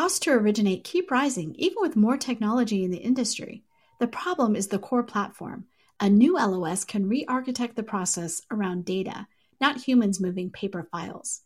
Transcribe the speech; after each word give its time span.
Costs 0.00 0.20
to 0.20 0.30
originate 0.30 0.82
keep 0.82 1.10
rising 1.10 1.54
even 1.58 1.76
with 1.80 1.94
more 1.94 2.16
technology 2.16 2.84
in 2.84 2.90
the 2.90 2.96
industry. 2.96 3.64
The 3.98 4.06
problem 4.06 4.56
is 4.56 4.68
the 4.68 4.78
core 4.78 5.02
platform. 5.02 5.66
A 6.00 6.08
new 6.08 6.36
LOS 6.38 6.84
can 6.84 7.06
re 7.06 7.26
architect 7.28 7.76
the 7.76 7.82
process 7.82 8.40
around 8.50 8.86
data, 8.86 9.26
not 9.60 9.82
humans 9.82 10.18
moving 10.18 10.48
paper 10.48 10.88
files. 10.90 11.42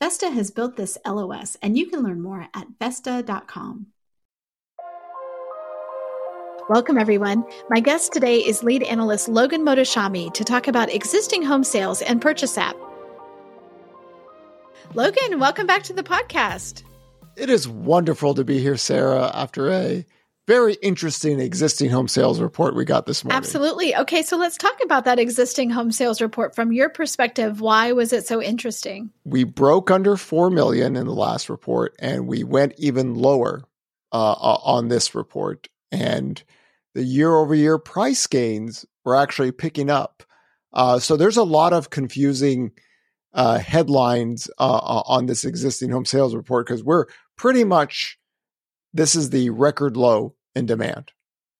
Vesta 0.00 0.30
has 0.30 0.52
built 0.52 0.76
this 0.76 0.96
LOS, 1.04 1.56
and 1.60 1.76
you 1.76 1.86
can 1.86 2.04
learn 2.04 2.22
more 2.22 2.46
at 2.54 2.68
Vesta.com. 2.78 3.88
Welcome, 6.68 6.98
everyone. 6.98 7.44
My 7.68 7.80
guest 7.80 8.12
today 8.12 8.38
is 8.38 8.62
lead 8.62 8.84
analyst 8.84 9.28
Logan 9.28 9.64
Mohtashami 9.64 10.32
to 10.34 10.44
talk 10.44 10.68
about 10.68 10.94
existing 10.94 11.42
home 11.42 11.64
sales 11.64 12.00
and 12.00 12.22
Purchase 12.22 12.58
App. 12.58 12.76
Logan, 14.94 15.40
welcome 15.40 15.66
back 15.66 15.82
to 15.82 15.92
the 15.92 16.04
podcast. 16.04 16.84
It 17.38 17.50
is 17.50 17.68
wonderful 17.68 18.34
to 18.34 18.44
be 18.44 18.58
here, 18.58 18.76
Sarah, 18.76 19.30
after 19.32 19.70
a 19.70 20.04
very 20.48 20.74
interesting 20.82 21.40
existing 21.40 21.90
home 21.90 22.08
sales 22.08 22.40
report 22.40 22.74
we 22.74 22.84
got 22.84 23.06
this 23.06 23.22
morning. 23.22 23.36
Absolutely. 23.36 23.94
Okay, 23.94 24.22
so 24.22 24.36
let's 24.36 24.56
talk 24.56 24.76
about 24.82 25.04
that 25.04 25.18
existing 25.18 25.70
home 25.70 25.92
sales 25.92 26.20
report 26.20 26.54
from 26.54 26.72
your 26.72 26.88
perspective. 26.88 27.60
Why 27.60 27.92
was 27.92 28.12
it 28.12 28.26
so 28.26 28.42
interesting? 28.42 29.10
We 29.24 29.44
broke 29.44 29.90
under 29.90 30.16
4 30.16 30.50
million 30.50 30.96
in 30.96 31.06
the 31.06 31.14
last 31.14 31.50
report 31.50 31.94
and 31.98 32.26
we 32.26 32.44
went 32.44 32.74
even 32.78 33.14
lower 33.14 33.62
uh, 34.10 34.32
on 34.32 34.88
this 34.88 35.14
report 35.14 35.68
and 35.92 36.42
the 36.94 37.04
year 37.04 37.36
over 37.36 37.54
year 37.54 37.78
price 37.78 38.26
gains 38.26 38.86
were 39.04 39.14
actually 39.14 39.52
picking 39.52 39.90
up. 39.90 40.22
Uh, 40.72 40.98
so 40.98 41.16
there's 41.16 41.36
a 41.36 41.44
lot 41.44 41.74
of 41.74 41.90
confusing 41.90 42.72
uh, 43.34 43.58
headlines 43.58 44.50
uh, 44.58 45.02
on 45.06 45.26
this 45.26 45.44
existing 45.44 45.90
home 45.90 46.06
sales 46.06 46.34
report 46.34 46.66
because 46.66 46.82
we're 46.82 47.04
pretty 47.38 47.64
much 47.64 48.18
this 48.92 49.14
is 49.14 49.30
the 49.30 49.50
record 49.50 49.96
low 49.96 50.34
in 50.54 50.66
demand 50.66 51.12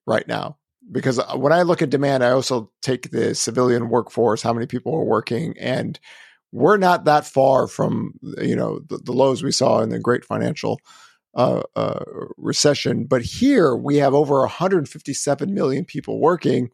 right 0.07 0.27
now. 0.29 0.59
Because 0.91 1.19
uh, 1.19 1.37
when 1.37 1.53
I 1.53 1.63
look 1.63 1.83
at 1.83 1.91
demand, 1.91 2.25
I 2.25 2.31
also 2.31 2.71
take 2.83 3.11
the 3.11 3.35
civilian 3.35 3.89
workforce, 3.89 4.43
how 4.43 4.53
many 4.53 4.67
people 4.67 4.95
are 4.95 5.05
working, 5.05 5.55
and 5.59 5.99
we're 6.51 6.79
not 6.79 7.05
that 7.05 7.27
far 7.27 7.67
from 7.67 8.15
you 8.41 8.57
know 8.57 8.81
the, 8.89 8.99
the 8.99 9.13
lows 9.13 9.43
we 9.43 9.53
saw 9.53 9.81
in 9.81 9.91
the 9.91 9.99
great 9.99 10.25
financial 10.25 10.81
uh, 11.35 11.63
uh, 11.77 12.05
recession. 12.39 13.05
But 13.05 13.23
here 13.23 13.77
we 13.77 13.97
have 13.97 14.15
over 14.15 14.41
157 14.41 15.53
million 15.53 15.85
people 15.85 16.21
working, 16.21 16.71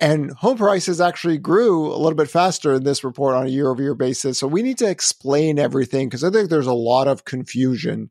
and 0.00 0.30
home 0.32 0.56
prices 0.56 1.00
actually 1.00 1.38
grew 1.38 1.92
a 1.92 1.96
little 1.96 2.16
bit 2.16 2.30
faster 2.30 2.74
in 2.74 2.84
this 2.84 3.04
report 3.04 3.34
on 3.34 3.46
a 3.46 3.50
year 3.50 3.68
over 3.68 3.82
year 3.82 3.94
basis. 3.94 4.38
So 4.38 4.46
we 4.46 4.62
need 4.62 4.78
to 4.78 4.88
explain 4.88 5.58
everything 5.58 6.08
because 6.08 6.24
I 6.24 6.30
think 6.30 6.48
there's 6.48 6.66
a 6.66 6.72
lot 6.72 7.06
of 7.06 7.24
confusion 7.24 8.10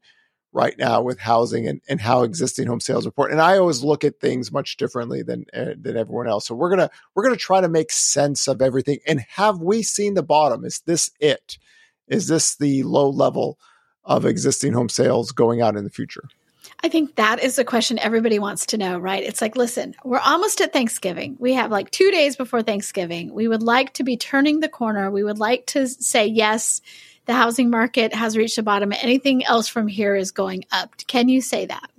right 0.51 0.77
now 0.77 1.01
with 1.01 1.19
housing 1.19 1.67
and, 1.67 1.81
and 1.87 2.01
how 2.01 2.23
existing 2.23 2.67
home 2.67 2.79
sales 2.79 3.05
report. 3.05 3.31
And 3.31 3.41
I 3.41 3.57
always 3.57 3.83
look 3.83 4.03
at 4.03 4.19
things 4.19 4.51
much 4.51 4.77
differently 4.77 5.23
than 5.23 5.45
uh, 5.53 5.73
than 5.79 5.97
everyone 5.97 6.27
else. 6.27 6.47
So 6.47 6.55
we're 6.55 6.69
gonna 6.69 6.89
we're 7.15 7.23
gonna 7.23 7.35
try 7.35 7.61
to 7.61 7.69
make 7.69 7.91
sense 7.91 8.47
of 8.47 8.61
everything. 8.61 8.99
And 9.07 9.25
have 9.35 9.59
we 9.59 9.83
seen 9.83 10.13
the 10.13 10.23
bottom? 10.23 10.65
Is 10.65 10.81
this 10.85 11.11
it? 11.19 11.57
Is 12.07 12.27
this 12.27 12.55
the 12.55 12.83
low 12.83 13.09
level 13.09 13.59
of 14.03 14.25
existing 14.25 14.73
home 14.73 14.89
sales 14.89 15.31
going 15.31 15.61
out 15.61 15.75
in 15.75 15.83
the 15.83 15.89
future? 15.89 16.23
I 16.81 16.89
think 16.89 17.15
that 17.15 17.43
is 17.43 17.55
the 17.57 17.65
question 17.65 17.99
everybody 17.99 18.39
wants 18.39 18.67
to 18.67 18.77
know, 18.77 18.97
right? 18.97 19.23
It's 19.23 19.41
like, 19.41 19.55
listen, 19.55 19.95
we're 20.03 20.19
almost 20.19 20.61
at 20.61 20.71
Thanksgiving. 20.71 21.35
We 21.39 21.53
have 21.53 21.71
like 21.71 21.91
two 21.91 22.09
days 22.11 22.35
before 22.35 22.61
Thanksgiving. 22.61 23.33
We 23.33 23.47
would 23.47 23.63
like 23.63 23.93
to 23.95 24.03
be 24.03 24.15
turning 24.15 24.59
the 24.59 24.69
corner. 24.69 25.11
We 25.11 25.23
would 25.23 25.39
like 25.39 25.65
to 25.67 25.87
say, 25.87 26.27
yes, 26.27 26.81
the 27.25 27.33
housing 27.33 27.69
market 27.69 28.13
has 28.13 28.37
reached 28.37 28.55
the 28.55 28.63
bottom. 28.63 28.93
Anything 28.93 29.45
else 29.45 29.67
from 29.67 29.87
here 29.87 30.15
is 30.15 30.31
going 30.31 30.65
up. 30.71 30.95
Can 31.07 31.27
you 31.27 31.41
say 31.41 31.65
that? 31.65 31.91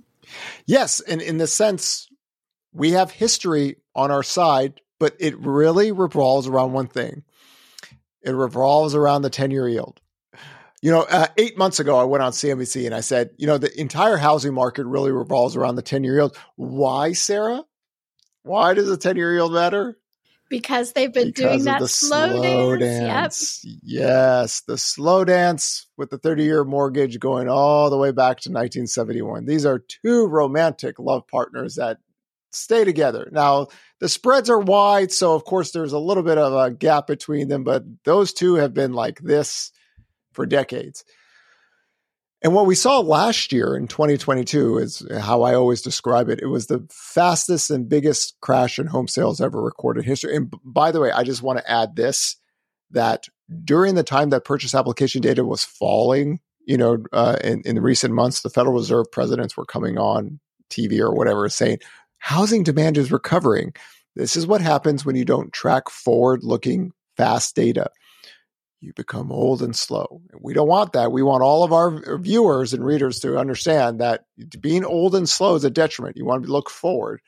Yes. 0.65 0.99
And 0.99 1.21
in 1.21 1.37
the 1.37 1.47
sense, 1.47 2.07
we 2.73 2.91
have 2.91 3.11
history 3.11 3.77
on 3.93 4.09
our 4.09 4.23
side, 4.23 4.81
but 4.99 5.15
it 5.19 5.37
really 5.37 5.91
revolves 5.91 6.47
around 6.47 6.73
one 6.73 6.87
thing 6.87 7.23
it 8.21 8.31
revolves 8.31 8.95
around 8.95 9.21
the 9.21 9.29
10 9.29 9.51
year 9.51 9.67
yield. 9.67 10.00
You 10.81 10.89
know, 10.91 11.01
uh, 11.03 11.27
eight 11.37 11.57
months 11.57 11.79
ago, 11.79 11.97
I 11.97 12.05
went 12.05 12.23
on 12.23 12.31
CNBC 12.31 12.87
and 12.87 12.95
I 12.95 13.01
said, 13.01 13.29
you 13.37 13.45
know, 13.45 13.59
the 13.59 13.79
entire 13.79 14.17
housing 14.17 14.53
market 14.53 14.85
really 14.85 15.11
revolves 15.11 15.55
around 15.55 15.75
the 15.75 15.83
10 15.83 16.03
year 16.03 16.15
yield. 16.15 16.35
Why, 16.55 17.13
Sarah? 17.13 17.63
Why 18.43 18.73
does 18.73 18.87
the 18.87 18.97
10 18.97 19.15
year 19.15 19.33
yield 19.33 19.53
matter? 19.53 19.97
Because 20.49 20.91
they've 20.93 21.13
been 21.13 21.27
because 21.29 21.63
doing 21.63 21.65
that 21.65 21.87
slow, 21.87 22.27
slow 22.29 22.77
dance. 22.77 23.61
dance. 23.61 23.61
Yep. 23.63 23.79
Yes, 23.83 24.61
the 24.61 24.77
slow 24.77 25.23
dance 25.23 25.87
with 25.97 26.09
the 26.09 26.17
30 26.17 26.43
year 26.43 26.63
mortgage 26.65 27.19
going 27.19 27.47
all 27.47 27.89
the 27.89 27.97
way 27.97 28.11
back 28.11 28.39
to 28.41 28.49
1971. 28.49 29.45
These 29.45 29.65
are 29.65 29.79
two 29.79 30.27
romantic 30.27 30.99
love 30.99 31.27
partners 31.27 31.75
that 31.75 31.99
stay 32.51 32.83
together. 32.83 33.29
Now, 33.31 33.67
the 33.99 34.09
spreads 34.09 34.49
are 34.49 34.59
wide, 34.59 35.11
so 35.11 35.35
of 35.35 35.45
course 35.45 35.71
there's 35.71 35.93
a 35.93 35.99
little 35.99 36.23
bit 36.23 36.37
of 36.37 36.53
a 36.53 36.71
gap 36.71 37.07
between 37.07 37.47
them, 37.47 37.63
but 37.63 37.85
those 38.03 38.33
two 38.33 38.55
have 38.55 38.73
been 38.73 38.93
like 38.93 39.19
this 39.19 39.71
for 40.33 40.45
decades. 40.45 41.03
And 42.43 42.55
what 42.55 42.65
we 42.65 42.73
saw 42.73 42.99
last 42.99 43.51
year 43.51 43.75
in 43.75 43.87
2022 43.87 44.79
is 44.79 45.07
how 45.19 45.43
I 45.43 45.53
always 45.53 45.81
describe 45.81 46.27
it. 46.27 46.39
It 46.41 46.47
was 46.47 46.67
the 46.67 46.85
fastest 46.89 47.69
and 47.69 47.87
biggest 47.87 48.35
crash 48.41 48.79
in 48.79 48.87
home 48.87 49.07
sales 49.07 49.39
ever 49.39 49.61
recorded 49.61 50.03
in 50.03 50.09
history. 50.09 50.35
And 50.35 50.51
by 50.63 50.91
the 50.91 50.99
way, 50.99 51.11
I 51.11 51.23
just 51.23 51.43
want 51.43 51.59
to 51.59 51.71
add 51.71 51.95
this 51.95 52.37
that 52.89 53.27
during 53.63 53.95
the 53.95 54.03
time 54.03 54.31
that 54.31 54.43
purchase 54.43 54.73
application 54.73 55.21
data 55.21 55.45
was 55.45 55.63
falling, 55.63 56.39
you 56.65 56.77
know, 56.77 57.03
uh, 57.13 57.37
in, 57.43 57.61
in 57.63 57.75
the 57.75 57.81
recent 57.81 58.13
months, 58.13 58.41
the 58.41 58.49
Federal 58.49 58.73
Reserve 58.75 59.11
presidents 59.11 59.55
were 59.55 59.65
coming 59.65 59.97
on 59.99 60.39
TV 60.71 60.99
or 60.99 61.13
whatever 61.13 61.47
saying 61.47 61.77
housing 62.17 62.63
demand 62.63 62.97
is 62.97 63.11
recovering. 63.11 63.73
This 64.15 64.35
is 64.35 64.47
what 64.47 64.61
happens 64.61 65.05
when 65.05 65.15
you 65.15 65.25
don't 65.25 65.53
track 65.53 65.89
forward 65.89 66.43
looking 66.43 66.91
fast 67.17 67.55
data 67.55 67.91
you 68.81 68.93
become 68.93 69.31
old 69.31 69.61
and 69.61 69.75
slow. 69.75 70.21
We 70.39 70.53
don't 70.53 70.67
want 70.67 70.93
that. 70.93 71.11
We 71.11 71.21
want 71.21 71.43
all 71.43 71.63
of 71.63 71.71
our 71.71 72.03
uh, 72.03 72.17
viewers 72.17 72.73
and 72.73 72.83
readers 72.83 73.19
to 73.19 73.37
understand 73.37 74.01
that 74.01 74.25
being 74.59 74.83
old 74.83 75.15
and 75.15 75.29
slow 75.29 75.55
is 75.55 75.63
a 75.63 75.69
detriment. 75.69 76.17
You 76.17 76.25
want 76.25 76.43
to 76.43 76.51
look 76.51 76.69
forward. 76.69 77.21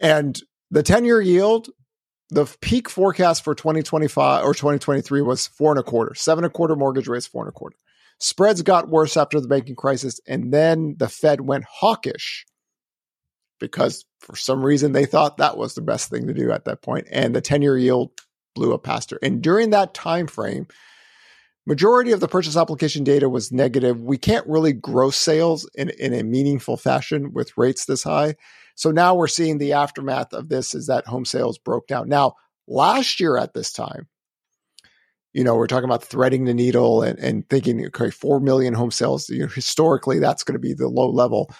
And 0.00 0.38
the 0.70 0.82
10 0.82 1.06
year 1.06 1.20
yield, 1.20 1.70
the 2.28 2.44
peak 2.60 2.90
forecast 2.90 3.42
for 3.42 3.54
2025 3.54 4.44
or 4.44 4.52
2023 4.52 5.22
was 5.22 5.46
four 5.46 5.72
and 5.72 5.80
a 5.80 5.82
quarter, 5.82 6.14
seven 6.14 6.44
and 6.44 6.50
a 6.50 6.54
quarter 6.54 6.76
mortgage 6.76 7.08
rates, 7.08 7.26
four 7.26 7.42
and 7.42 7.48
a 7.48 7.52
quarter. 7.52 7.76
Spreads 8.18 8.62
got 8.62 8.88
worse 8.88 9.16
after 9.16 9.40
the 9.40 9.48
banking 9.48 9.76
crisis. 9.76 10.20
And 10.26 10.52
then 10.52 10.96
the 10.98 11.08
Fed 11.08 11.40
went 11.40 11.64
hawkish 11.64 12.44
because 13.58 14.04
for 14.20 14.36
some 14.36 14.62
reason 14.62 14.92
they 14.92 15.06
thought 15.06 15.38
that 15.38 15.56
was 15.56 15.74
the 15.74 15.80
best 15.80 16.10
thing 16.10 16.26
to 16.26 16.34
do 16.34 16.52
at 16.52 16.66
that 16.66 16.82
point. 16.82 17.06
And 17.10 17.34
the 17.34 17.40
10 17.40 17.62
year 17.62 17.78
yield 17.78 18.10
blew 18.56 18.74
up 18.74 18.84
faster. 18.84 19.20
And 19.22 19.40
during 19.40 19.70
that 19.70 19.94
time 19.94 20.26
frame, 20.26 20.66
majority 21.66 22.10
of 22.10 22.20
the 22.20 22.26
purchase 22.26 22.56
application 22.56 23.04
data 23.04 23.28
was 23.28 23.52
negative. 23.52 24.00
We 24.00 24.18
can't 24.18 24.46
really 24.48 24.72
grow 24.72 25.10
sales 25.10 25.68
in, 25.74 25.90
in 25.90 26.12
a 26.12 26.24
meaningful 26.24 26.76
fashion 26.76 27.32
with 27.32 27.56
rates 27.56 27.84
this 27.84 28.02
high. 28.02 28.34
So 28.74 28.90
now 28.90 29.14
we're 29.14 29.28
seeing 29.28 29.58
the 29.58 29.74
aftermath 29.74 30.32
of 30.32 30.48
this 30.48 30.74
is 30.74 30.88
that 30.88 31.06
home 31.06 31.24
sales 31.24 31.58
broke 31.58 31.86
down. 31.86 32.08
Now, 32.08 32.34
last 32.66 33.20
year 33.20 33.36
at 33.36 33.54
this 33.54 33.72
time, 33.72 34.08
you 35.32 35.44
know, 35.44 35.54
we're 35.54 35.66
talking 35.66 35.88
about 35.88 36.02
threading 36.02 36.46
the 36.46 36.54
needle 36.54 37.02
and, 37.02 37.18
and 37.18 37.48
thinking, 37.48 37.84
okay, 37.86 38.10
4 38.10 38.40
million 38.40 38.72
home 38.72 38.90
sales. 38.90 39.28
You 39.28 39.40
know, 39.40 39.48
historically, 39.48 40.18
that's 40.18 40.44
going 40.44 40.54
to 40.54 40.58
be 40.58 40.72
the 40.72 40.88
low 40.88 41.10
level. 41.10 41.50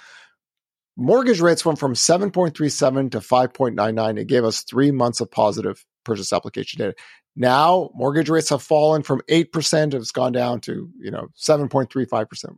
Mortgage 0.96 1.40
rates 1.40 1.64
went 1.64 1.78
from 1.78 1.92
7.37 1.92 3.10
to 3.10 3.18
5.99. 3.18 4.18
It 4.18 4.28
gave 4.28 4.44
us 4.44 4.62
three 4.62 4.90
months 4.90 5.20
of 5.20 5.30
positive 5.30 5.84
purchase 6.06 6.32
application 6.32 6.78
data. 6.78 6.94
Now 7.34 7.90
mortgage 7.94 8.28
rates 8.28 8.48
have 8.48 8.62
fallen 8.62 9.02
from 9.02 9.20
8%, 9.28 9.94
it's 9.94 10.12
gone 10.12 10.32
down 10.32 10.60
to, 10.62 10.90
you 10.98 11.10
know, 11.10 11.28
7.35%. 11.38 12.56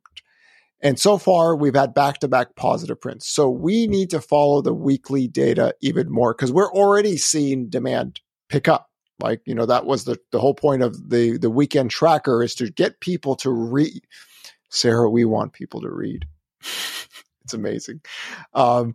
And 0.81 0.99
so 0.99 1.19
far 1.19 1.57
we've 1.57 1.75
had 1.75 1.93
back-to-back 1.95 2.55
positive 2.55 3.01
prints. 3.01 3.29
So 3.29 3.51
we 3.51 3.89
need 3.89 4.11
to 4.11 4.21
follow 4.21 4.63
the 4.63 4.75
weekly 4.75 5.27
data 5.27 5.75
even 5.81 6.11
more 6.11 6.35
because 6.35 6.53
we're 6.53 6.73
already 6.73 7.17
seeing 7.17 7.69
demand 7.69 8.21
pick 8.49 8.69
up. 8.69 8.89
Like, 9.21 9.41
you 9.47 9.55
know, 9.55 9.67
that 9.67 9.85
was 9.85 10.05
the, 10.05 10.19
the 10.31 10.39
whole 10.39 10.55
point 10.55 10.83
of 10.83 11.11
the, 11.11 11.39
the 11.39 11.51
weekend 11.51 11.91
tracker 11.91 12.43
is 12.43 12.55
to 12.57 12.71
get 12.71 13.01
people 13.01 13.35
to 13.37 13.51
read. 13.51 14.03
Sarah, 14.71 15.11
we 15.11 15.25
want 15.25 15.53
people 15.53 15.81
to 15.81 15.91
read. 15.91 16.27
it's 16.61 17.55
amazing. 17.55 18.01
Um, 18.55 18.95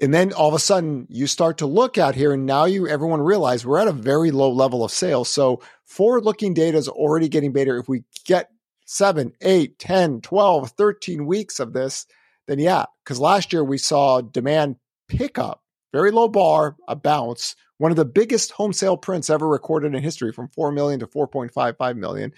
and 0.00 0.14
then 0.14 0.32
all 0.32 0.48
of 0.48 0.54
a 0.54 0.58
sudden 0.58 1.06
you 1.10 1.26
start 1.26 1.58
to 1.58 1.66
look 1.66 1.98
out 1.98 2.14
here 2.14 2.32
and 2.32 2.46
now 2.46 2.64
you 2.64 2.88
everyone 2.88 3.20
realize 3.20 3.64
we're 3.64 3.78
at 3.78 3.88
a 3.88 3.92
very 3.92 4.30
low 4.30 4.50
level 4.50 4.84
of 4.84 4.90
sales 4.90 5.28
so 5.28 5.60
forward 5.84 6.24
looking 6.24 6.54
data 6.54 6.78
is 6.78 6.88
already 6.88 7.28
getting 7.28 7.52
better 7.52 7.78
if 7.78 7.88
we 7.88 8.02
get 8.24 8.50
7 8.86 9.32
8 9.40 9.78
10 9.78 10.20
12 10.20 10.70
13 10.70 11.26
weeks 11.26 11.60
of 11.60 11.72
this 11.72 12.06
then 12.46 12.58
yeah 12.58 12.86
because 13.04 13.20
last 13.20 13.52
year 13.52 13.64
we 13.64 13.78
saw 13.78 14.20
demand 14.20 14.76
pick 15.08 15.38
up 15.38 15.62
very 15.92 16.10
low 16.10 16.28
bar 16.28 16.76
a 16.88 16.96
bounce 16.96 17.54
one 17.78 17.90
of 17.90 17.96
the 17.96 18.04
biggest 18.04 18.52
home 18.52 18.72
sale 18.72 18.96
prints 18.96 19.30
ever 19.30 19.48
recorded 19.48 19.94
in 19.94 20.02
history 20.02 20.32
from 20.32 20.48
4 20.48 20.72
million 20.72 21.00
to 21.00 21.06
4.55 21.06 21.96
million 21.96 22.32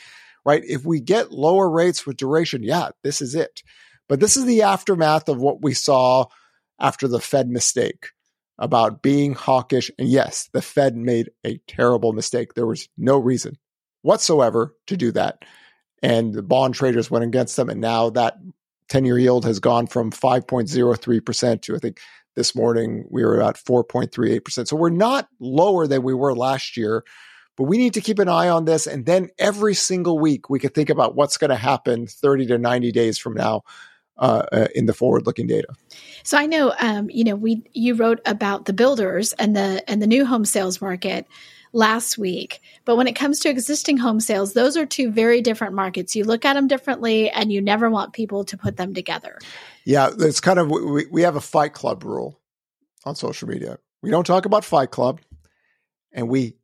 right? 0.44 0.62
If 0.66 0.84
we 0.84 1.00
get 1.00 1.32
lower 1.32 1.70
rates 1.70 2.06
with 2.06 2.16
duration, 2.16 2.62
yeah, 2.62 2.90
this 3.02 3.20
is 3.20 3.34
it. 3.34 3.62
But 4.08 4.20
this 4.20 4.36
is 4.36 4.44
the 4.44 4.62
aftermath 4.62 5.28
of 5.28 5.38
what 5.38 5.62
we 5.62 5.74
saw 5.74 6.26
after 6.82 7.08
the 7.08 7.20
Fed 7.20 7.48
mistake 7.48 8.08
about 8.58 9.02
being 9.02 9.32
hawkish. 9.32 9.90
And 9.98 10.08
yes, 10.08 10.50
the 10.52 10.60
Fed 10.60 10.96
made 10.96 11.30
a 11.46 11.58
terrible 11.66 12.12
mistake. 12.12 12.54
There 12.54 12.66
was 12.66 12.88
no 12.98 13.16
reason 13.16 13.56
whatsoever 14.02 14.76
to 14.88 14.96
do 14.96 15.12
that. 15.12 15.44
And 16.02 16.34
the 16.34 16.42
bond 16.42 16.74
traders 16.74 17.10
went 17.10 17.24
against 17.24 17.56
them. 17.56 17.70
And 17.70 17.80
now 17.80 18.10
that 18.10 18.36
10 18.88 19.04
year 19.04 19.18
yield 19.18 19.44
has 19.44 19.60
gone 19.60 19.86
from 19.86 20.10
5.03% 20.10 21.62
to, 21.62 21.76
I 21.76 21.78
think 21.78 22.00
this 22.34 22.54
morning 22.54 23.04
we 23.08 23.24
were 23.24 23.42
at 23.42 23.56
4.38%. 23.56 24.68
So 24.68 24.76
we're 24.76 24.90
not 24.90 25.28
lower 25.38 25.86
than 25.86 26.02
we 26.02 26.14
were 26.14 26.34
last 26.34 26.76
year, 26.76 27.04
but 27.56 27.64
we 27.64 27.78
need 27.78 27.94
to 27.94 28.00
keep 28.00 28.18
an 28.18 28.28
eye 28.28 28.48
on 28.48 28.64
this. 28.64 28.86
And 28.86 29.06
then 29.06 29.30
every 29.38 29.74
single 29.74 30.18
week 30.18 30.50
we 30.50 30.58
could 30.58 30.74
think 30.74 30.90
about 30.90 31.14
what's 31.14 31.36
going 31.36 31.50
to 31.50 31.56
happen 31.56 32.06
30 32.06 32.46
to 32.46 32.58
90 32.58 32.90
days 32.92 33.18
from 33.18 33.34
now. 33.34 33.62
Uh, 34.22 34.46
uh, 34.52 34.68
in 34.76 34.86
the 34.86 34.94
forward-looking 34.94 35.48
data. 35.48 35.66
So 36.22 36.38
I 36.38 36.46
know, 36.46 36.72
um, 36.78 37.10
you 37.10 37.24
know, 37.24 37.34
we 37.34 37.64
you 37.72 37.94
wrote 37.94 38.20
about 38.24 38.66
the 38.66 38.72
builders 38.72 39.32
and 39.32 39.56
the 39.56 39.82
and 39.90 40.00
the 40.00 40.06
new 40.06 40.24
home 40.24 40.44
sales 40.44 40.80
market 40.80 41.26
last 41.72 42.18
week. 42.18 42.60
But 42.84 42.96
when 42.96 43.08
it 43.08 43.14
comes 43.14 43.40
to 43.40 43.48
existing 43.48 43.96
home 43.96 44.20
sales, 44.20 44.52
those 44.52 44.76
are 44.76 44.86
two 44.86 45.10
very 45.10 45.40
different 45.40 45.74
markets. 45.74 46.14
You 46.14 46.22
look 46.22 46.44
at 46.44 46.54
them 46.54 46.68
differently 46.68 47.30
and 47.30 47.52
you 47.52 47.60
never 47.60 47.90
want 47.90 48.12
people 48.12 48.44
to 48.44 48.56
put 48.56 48.76
them 48.76 48.94
together. 48.94 49.38
Yeah, 49.84 50.10
it's 50.16 50.38
kind 50.40 50.60
of, 50.60 50.70
we, 50.70 51.06
we 51.06 51.22
have 51.22 51.34
a 51.34 51.40
fight 51.40 51.72
club 51.72 52.04
rule 52.04 52.38
on 53.04 53.16
social 53.16 53.48
media. 53.48 53.78
We 54.02 54.10
don't 54.10 54.24
talk 54.24 54.46
about 54.46 54.64
fight 54.64 54.92
club 54.92 55.20
and 56.12 56.28
we 56.28 56.58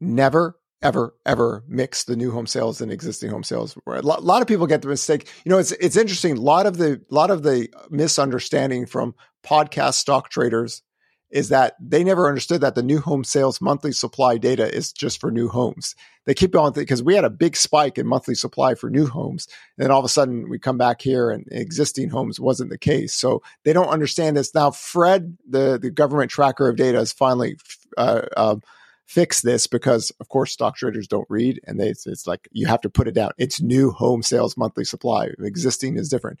never, 0.00 0.58
ever, 0.84 1.14
ever 1.24 1.64
mix 1.66 2.04
the 2.04 2.14
new 2.14 2.30
home 2.30 2.46
sales 2.46 2.80
and 2.80 2.92
existing 2.92 3.30
home 3.30 3.42
sales. 3.42 3.76
A 3.86 4.02
lot 4.02 4.42
of 4.42 4.46
people 4.46 4.66
get 4.66 4.82
the 4.82 4.88
mistake. 4.88 5.28
You 5.44 5.50
know, 5.50 5.58
it's, 5.58 5.72
it's 5.72 5.96
interesting. 5.96 6.36
A 6.36 6.40
lot 6.40 6.66
of 6.66 6.76
the, 6.76 7.00
lot 7.10 7.30
of 7.30 7.42
the 7.42 7.68
misunderstanding 7.90 8.86
from 8.86 9.14
podcast 9.42 9.94
stock 9.94 10.28
traders 10.28 10.82
is 11.30 11.48
that 11.48 11.74
they 11.80 12.04
never 12.04 12.28
understood 12.28 12.60
that 12.60 12.76
the 12.76 12.82
new 12.82 13.00
home 13.00 13.24
sales 13.24 13.60
monthly 13.60 13.90
supply 13.90 14.38
data 14.38 14.72
is 14.72 14.92
just 14.92 15.20
for 15.20 15.32
new 15.32 15.48
homes. 15.48 15.96
They 16.26 16.34
keep 16.34 16.54
on 16.54 16.72
because 16.72 17.02
we 17.02 17.16
had 17.16 17.24
a 17.24 17.30
big 17.30 17.56
spike 17.56 17.98
in 17.98 18.06
monthly 18.06 18.36
supply 18.36 18.74
for 18.76 18.88
new 18.88 19.06
homes. 19.06 19.48
And 19.76 19.84
then 19.84 19.90
all 19.90 19.98
of 19.98 20.04
a 20.04 20.08
sudden 20.08 20.48
we 20.48 20.60
come 20.60 20.78
back 20.78 21.00
here 21.00 21.30
and 21.30 21.44
existing 21.50 22.10
homes 22.10 22.38
wasn't 22.38 22.70
the 22.70 22.78
case. 22.78 23.14
So 23.14 23.42
they 23.64 23.72
don't 23.72 23.88
understand 23.88 24.36
this. 24.36 24.54
Now, 24.54 24.70
Fred, 24.70 25.36
the, 25.48 25.76
the 25.80 25.90
government 25.90 26.30
tracker 26.30 26.68
of 26.68 26.76
data, 26.76 26.98
is 26.98 27.12
finally 27.12 27.56
uh, 27.96 28.26
um, 28.36 28.62
fixed 29.06 29.44
this 29.44 29.66
because, 29.66 30.10
of 30.20 30.28
course, 30.28 30.52
stock 30.52 30.76
traders 30.76 31.06
don't 31.06 31.26
read 31.28 31.60
and 31.64 31.78
they, 31.78 31.88
it's 31.88 32.26
like 32.26 32.48
you 32.52 32.66
have 32.66 32.80
to 32.82 32.90
put 32.90 33.08
it 33.08 33.14
down. 33.14 33.30
It's 33.38 33.60
new 33.60 33.90
home 33.90 34.22
sales 34.22 34.56
monthly 34.56 34.84
supply. 34.84 35.30
Existing 35.38 35.96
is 35.96 36.08
different. 36.08 36.38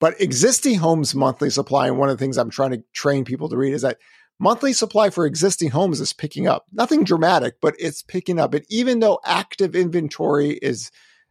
But 0.00 0.20
existing 0.20 0.78
homes 0.78 1.14
monthly 1.14 1.50
supply, 1.50 1.86
and 1.86 1.98
one 1.98 2.08
of 2.08 2.18
the 2.18 2.22
things 2.22 2.36
I'm 2.36 2.50
trying 2.50 2.72
to 2.72 2.82
train 2.92 3.24
people 3.24 3.48
to 3.48 3.56
read 3.56 3.72
is 3.72 3.82
that 3.82 3.98
monthly 4.38 4.72
supply 4.72 5.10
for 5.10 5.24
existing 5.24 5.70
homes 5.70 6.00
is 6.00 6.12
picking 6.12 6.48
up. 6.48 6.66
Nothing 6.72 7.04
dramatic, 7.04 7.54
but 7.60 7.74
it's 7.78 8.02
picking 8.02 8.40
up. 8.40 8.54
And 8.54 8.64
even 8.68 8.98
though 8.98 9.20
active 9.24 9.76
inventory 9.76 10.50
is 10.50 10.90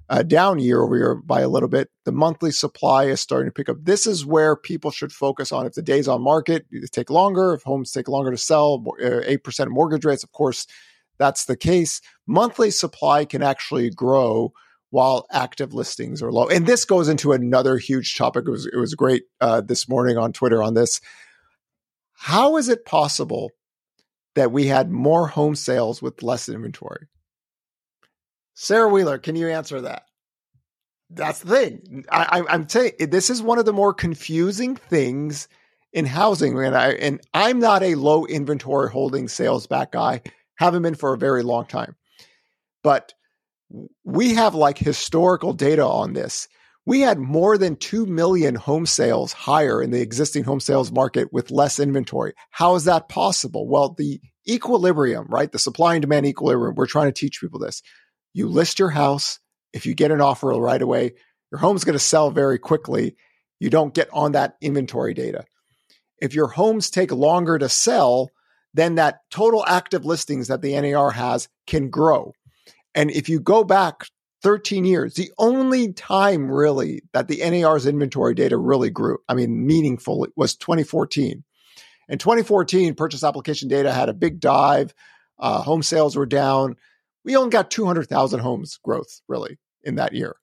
uh, 0.10 0.24
down 0.24 0.60
year 0.60 0.82
over 0.82 0.98
year 0.98 1.16
by 1.16 1.42
a 1.42 1.48
little 1.48 1.70
bit, 1.70 1.90
the 2.06 2.12
monthly 2.12 2.52
supply 2.52 3.06
is 3.06 3.22
starting 3.22 3.48
to 3.48 3.54
pick 3.54 3.70
up. 3.70 3.78
This 3.82 4.06
is 4.06 4.26
where 4.26 4.56
people 4.56 4.92
should 4.92 5.12
focus 5.12 5.52
on. 5.52 5.66
If 5.66 5.74
the 5.74 5.82
days 5.82 6.08
on 6.08 6.22
market 6.22 6.66
take 6.92 7.10
longer, 7.10 7.54
if 7.54 7.64
homes 7.64 7.92
take 7.92 8.08
longer 8.08 8.32
to 8.32 8.38
sell, 8.38 8.84
uh, 9.02 9.22
eight 9.26 9.44
percent 9.44 9.72
mortgage 9.72 10.06
rates, 10.06 10.24
of 10.24 10.32
course, 10.32 10.68
that's 11.18 11.46
the 11.46 11.56
case. 11.56 12.02
Monthly 12.28 12.72
supply 12.72 13.26
can 13.26 13.42
actually 13.42 13.90
grow 13.90 14.54
while 14.90 15.26
active 15.32 15.74
listings 15.74 16.22
are 16.22 16.32
low. 16.32 16.48
And 16.48 16.68
this 16.68 16.86
goes 16.86 17.10
into 17.10 17.32
another 17.32 17.78
huge 17.78 18.16
topic. 18.16 18.46
It 18.48 18.52
was 18.52 18.68
it 18.68 18.78
was 18.78 18.94
great 18.94 19.24
uh, 19.42 19.62
this 19.62 19.90
morning 19.90 20.18
on 20.18 20.34
Twitter 20.34 20.62
on 20.62 20.76
this. 20.76 21.02
How 22.14 22.58
is 22.58 22.70
it 22.70 22.86
possible 22.86 23.52
that 24.36 24.52
we 24.52 24.68
had 24.68 24.92
more 24.92 25.28
home 25.28 25.56
sales 25.56 26.02
with 26.02 26.22
less 26.22 26.48
inventory? 26.48 27.08
Sarah 28.54 28.90
Wheeler, 28.90 29.18
can 29.18 29.36
you 29.36 29.50
answer 29.50 29.82
that? 29.82 30.04
That's 31.10 31.40
the 31.40 31.56
thing. 31.56 32.06
I, 32.12 32.44
am 32.50 32.66
telling 32.66 32.92
you, 33.00 33.08
this 33.08 33.30
is 33.30 33.42
one 33.42 33.60
of 33.60 33.66
the 33.66 33.74
more 33.74 33.94
confusing 33.94 34.76
things 34.76 35.48
in 35.92 36.06
housing, 36.06 36.58
and 36.58 36.76
I 36.76 36.94
and 36.94 37.22
I'm 37.34 37.60
not 37.60 37.84
a 37.84 37.96
low 37.96 38.26
inventory 38.26 38.90
holding 38.90 39.28
sales 39.28 39.68
back 39.68 39.92
guy. 39.92 40.22
Haven't 40.56 40.82
been 40.82 40.96
for 40.96 41.14
a 41.14 41.18
very 41.18 41.44
long 41.44 41.66
time, 41.66 41.96
but 42.84 43.14
we 44.04 44.34
have 44.34 44.56
like 44.56 44.78
historical 44.78 45.54
data 45.54 45.86
on 45.86 46.14
this. 46.14 46.48
We 46.86 47.00
had 47.00 47.18
more 47.18 47.58
than 47.58 47.78
2 47.78 48.06
million 48.08 48.56
home 48.56 48.86
sales 48.86 49.32
higher 49.32 49.82
in 49.82 49.92
the 49.92 50.02
existing 50.02 50.44
home 50.44 50.60
sales 50.60 50.92
market 50.92 51.32
with 51.32 51.50
less 51.50 51.80
inventory. 51.80 52.34
How 52.50 52.76
is 52.76 52.84
that 52.86 53.08
possible? 53.08 53.68
Well, 53.68 53.96
the 53.98 54.20
equilibrium, 54.50 55.28
right? 55.30 55.52
The 55.52 55.60
supply 55.60 55.96
and 55.96 56.02
demand 56.02 56.26
equilibrium. 56.26 56.76
We're 56.76 56.88
trying 56.88 57.08
to 57.08 57.14
teach 57.14 57.40
people 57.40 57.60
this. 57.60 57.82
You 58.34 58.48
list 58.48 58.80
your 58.80 58.90
house. 58.90 59.40
If 59.74 59.86
you 59.86 59.94
get 59.94 60.12
an 60.12 60.22
offer 60.22 60.48
right 60.48 60.82
away, 60.82 61.14
your 61.52 61.60
home's 61.60 61.84
going 61.84 61.94
to 61.94 62.00
sell 62.00 62.32
very 62.32 62.60
quickly. 62.60 63.16
You 63.60 63.70
don't 63.70 63.94
get 63.94 64.10
on 64.12 64.34
that 64.34 64.56
inventory 64.62 65.14
data. 65.14 65.46
If 66.20 66.34
your 66.34 66.48
homes 66.48 66.90
take 66.90 67.12
longer 67.12 67.58
to 67.58 67.70
sell, 67.70 68.30
then 68.74 68.96
that 68.96 69.20
total 69.30 69.64
active 69.68 70.06
listings 70.06 70.48
that 70.48 70.62
the 70.62 70.80
NAR 70.80 71.12
has 71.12 71.48
can 71.68 71.90
grow. 71.90 72.34
And 72.96 73.12
if 73.12 73.30
you 73.30 73.40
go 73.40 73.64
back 73.64 74.08
13 74.42 74.86
years, 74.86 75.14
the 75.14 75.32
only 75.38 75.94
time 75.94 76.52
really 76.52 77.02
that 77.14 77.28
the 77.28 77.42
NAR's 77.50 77.86
inventory 77.86 78.36
data 78.36 78.58
really 78.58 78.90
grew, 78.90 79.18
I 79.30 79.34
mean, 79.34 79.66
meaningful, 79.66 80.28
was 80.36 80.56
2014. 80.56 81.44
In 82.10 82.18
2014, 82.18 82.96
purchase 82.96 83.24
application 83.24 83.70
data 83.70 83.92
had 83.92 84.10
a 84.10 84.14
big 84.14 84.40
dive. 84.40 84.94
Uh, 85.40 85.62
home 85.62 85.82
sales 85.82 86.16
were 86.16 86.26
down. 86.26 86.76
We 87.26 87.36
only 87.36 87.50
got 87.50 87.72
200,000 87.72 88.40
homes 88.40 88.80
growth 88.84 89.22
really 89.28 89.58
in 89.84 89.96
that 89.96 90.14
year. 90.14 90.36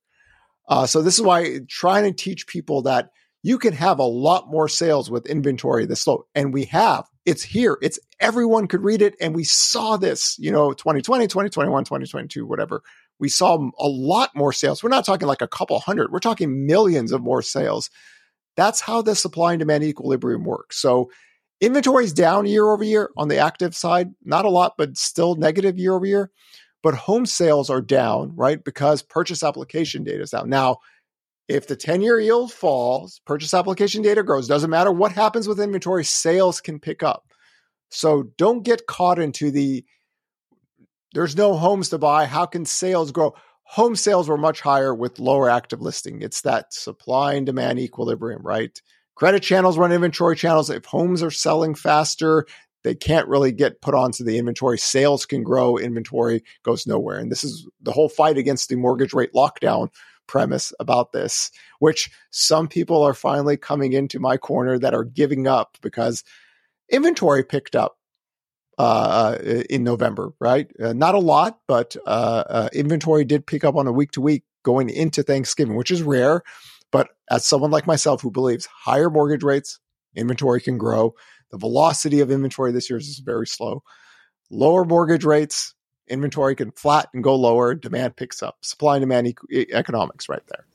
Uh, 0.68 0.86
so 0.86 1.02
this 1.02 1.16
is 1.16 1.22
why 1.22 1.60
trying 1.68 2.04
to 2.04 2.12
teach 2.12 2.46
people 2.46 2.82
that 2.82 3.10
you 3.42 3.58
can 3.58 3.72
have 3.72 3.98
a 3.98 4.04
lot 4.04 4.48
more 4.48 4.68
sales 4.68 5.10
with 5.10 5.26
inventory 5.26 5.86
this 5.86 6.02
slow. 6.02 6.26
And 6.34 6.52
we 6.52 6.64
have, 6.66 7.06
it's 7.24 7.42
here. 7.42 7.78
It's 7.82 7.98
everyone 8.20 8.66
could 8.66 8.84
read 8.84 9.02
it. 9.02 9.16
And 9.20 9.34
we 9.34 9.44
saw 9.44 9.96
this, 9.96 10.38
you 10.38 10.52
know, 10.52 10.72
2020, 10.72 11.26
2021, 11.26 11.84
2022, 11.84 12.46
whatever. 12.46 12.82
We 13.18 13.28
saw 13.28 13.56
a 13.78 13.88
lot 13.88 14.30
more 14.34 14.52
sales. 14.52 14.82
We're 14.82 14.90
not 14.90 15.04
talking 15.04 15.28
like 15.28 15.42
a 15.42 15.48
couple 15.48 15.78
hundred. 15.80 16.12
We're 16.12 16.20
talking 16.20 16.66
millions 16.66 17.12
of 17.12 17.22
more 17.22 17.42
sales. 17.42 17.90
That's 18.56 18.80
how 18.80 19.02
the 19.02 19.14
supply 19.14 19.52
and 19.52 19.58
demand 19.58 19.84
equilibrium 19.84 20.44
works. 20.44 20.78
So 20.78 21.10
inventory 21.60 22.04
is 22.04 22.12
down 22.12 22.46
year 22.46 22.70
over 22.70 22.84
year 22.84 23.10
on 23.16 23.28
the 23.28 23.38
active 23.38 23.74
side, 23.74 24.10
not 24.24 24.44
a 24.44 24.50
lot, 24.50 24.74
but 24.76 24.96
still 24.96 25.34
negative 25.34 25.78
year 25.78 25.94
over 25.94 26.06
year. 26.06 26.30
But 26.82 26.94
home 26.94 27.26
sales 27.26 27.68
are 27.68 27.82
down, 27.82 28.34
right? 28.36 28.62
Because 28.62 29.02
purchase 29.02 29.42
application 29.42 30.02
data 30.04 30.22
is 30.22 30.30
down. 30.30 30.48
Now, 30.48 30.78
if 31.48 31.66
the 31.66 31.76
10 31.76 32.00
year 32.00 32.18
yield 32.20 32.52
falls, 32.52 33.20
purchase 33.26 33.52
application 33.52 34.02
data 34.02 34.22
grows, 34.22 34.48
doesn't 34.48 34.70
matter 34.70 34.92
what 34.92 35.12
happens 35.12 35.48
with 35.48 35.60
inventory, 35.60 36.04
sales 36.04 36.60
can 36.60 36.78
pick 36.78 37.02
up. 37.02 37.24
So 37.90 38.30
don't 38.38 38.62
get 38.62 38.86
caught 38.86 39.18
into 39.18 39.50
the 39.50 39.84
there's 41.12 41.36
no 41.36 41.56
homes 41.56 41.88
to 41.88 41.98
buy. 41.98 42.26
How 42.26 42.46
can 42.46 42.64
sales 42.64 43.10
grow? 43.10 43.34
Home 43.64 43.96
sales 43.96 44.28
were 44.28 44.38
much 44.38 44.60
higher 44.60 44.94
with 44.94 45.18
lower 45.18 45.50
active 45.50 45.80
listing. 45.80 46.22
It's 46.22 46.42
that 46.42 46.72
supply 46.72 47.34
and 47.34 47.46
demand 47.46 47.78
equilibrium, 47.78 48.42
right? 48.42 48.80
Credit 49.16 49.42
channels 49.42 49.76
run 49.76 49.92
inventory 49.92 50.36
channels. 50.36 50.70
If 50.70 50.84
homes 50.84 51.22
are 51.22 51.30
selling 51.30 51.74
faster, 51.74 52.46
they 52.82 52.94
can't 52.94 53.28
really 53.28 53.52
get 53.52 53.80
put 53.80 53.94
onto 53.94 54.24
the 54.24 54.38
inventory. 54.38 54.78
Sales 54.78 55.26
can 55.26 55.42
grow, 55.42 55.76
inventory 55.76 56.42
goes 56.62 56.86
nowhere. 56.86 57.18
And 57.18 57.30
this 57.30 57.44
is 57.44 57.66
the 57.82 57.92
whole 57.92 58.08
fight 58.08 58.38
against 58.38 58.68
the 58.68 58.76
mortgage 58.76 59.12
rate 59.12 59.32
lockdown 59.34 59.88
premise 60.26 60.72
about 60.78 61.12
this, 61.12 61.50
which 61.80 62.10
some 62.30 62.68
people 62.68 63.02
are 63.02 63.14
finally 63.14 63.56
coming 63.56 63.92
into 63.92 64.20
my 64.20 64.36
corner 64.36 64.78
that 64.78 64.94
are 64.94 65.04
giving 65.04 65.46
up 65.46 65.76
because 65.82 66.24
inventory 66.88 67.44
picked 67.44 67.74
up 67.74 67.96
uh, 68.78 69.36
uh 69.38 69.62
in 69.68 69.84
November, 69.84 70.32
right? 70.40 70.70
Uh, 70.82 70.92
not 70.92 71.14
a 71.14 71.18
lot, 71.18 71.58
but 71.66 71.96
uh, 72.06 72.44
uh 72.48 72.68
inventory 72.72 73.24
did 73.24 73.46
pick 73.46 73.64
up 73.64 73.76
on 73.76 73.86
a 73.86 73.92
week 73.92 74.12
to 74.12 74.20
week 74.20 74.44
going 74.62 74.88
into 74.88 75.22
Thanksgiving, 75.22 75.76
which 75.76 75.90
is 75.90 76.02
rare. 76.02 76.42
But 76.92 77.08
as 77.30 77.46
someone 77.46 77.70
like 77.70 77.86
myself 77.86 78.22
who 78.22 78.30
believes 78.30 78.66
higher 78.66 79.10
mortgage 79.10 79.42
rates, 79.42 79.78
inventory 80.14 80.60
can 80.60 80.78
grow. 80.78 81.14
The 81.50 81.58
velocity 81.58 82.20
of 82.20 82.30
inventory 82.30 82.72
this 82.72 82.88
year 82.88 82.98
is 82.98 83.20
very 83.24 83.46
slow. 83.46 83.82
Lower 84.50 84.84
mortgage 84.84 85.24
rates, 85.24 85.74
inventory 86.08 86.56
can 86.56 86.72
flat 86.72 87.08
and 87.14 87.22
go 87.22 87.36
lower, 87.36 87.74
demand 87.74 88.16
picks 88.16 88.42
up. 88.42 88.56
Supply 88.62 88.96
and 88.96 89.02
demand 89.02 89.34
e- 89.50 89.66
economics 89.72 90.28
right 90.28 90.42
there. 90.48 90.66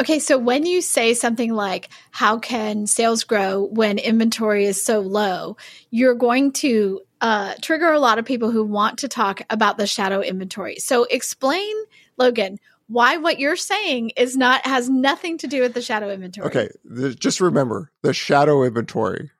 Okay, 0.00 0.18
so 0.18 0.38
when 0.38 0.66
you 0.66 0.80
say 0.82 1.14
something 1.14 1.52
like, 1.52 1.88
how 2.10 2.38
can 2.38 2.86
sales 2.86 3.24
grow 3.24 3.68
when 3.72 3.98
inventory 3.98 4.64
is 4.64 4.82
so 4.82 5.00
low, 5.00 5.56
you're 5.90 6.14
going 6.14 6.52
to 6.52 7.00
uh, 7.20 7.54
trigger 7.60 7.92
a 7.92 8.00
lot 8.00 8.18
of 8.18 8.24
people 8.24 8.50
who 8.50 8.64
want 8.64 8.98
to 8.98 9.08
talk 9.08 9.42
about 9.50 9.78
the 9.78 9.86
shadow 9.86 10.20
inventory. 10.20 10.76
So 10.76 11.04
explain, 11.04 11.74
Logan, 12.16 12.58
why 12.88 13.18
what 13.18 13.38
you're 13.38 13.56
saying 13.56 14.10
is 14.16 14.36
not 14.36 14.66
has 14.66 14.88
nothing 14.88 15.38
to 15.38 15.46
do 15.46 15.60
with 15.60 15.74
the 15.74 15.82
shadow 15.82 16.10
inventory. 16.10 16.48
Okay, 16.48 16.68
the, 16.84 17.14
just 17.14 17.40
remember 17.40 17.90
the 18.02 18.12
shadow 18.12 18.64
inventory, 18.64 19.30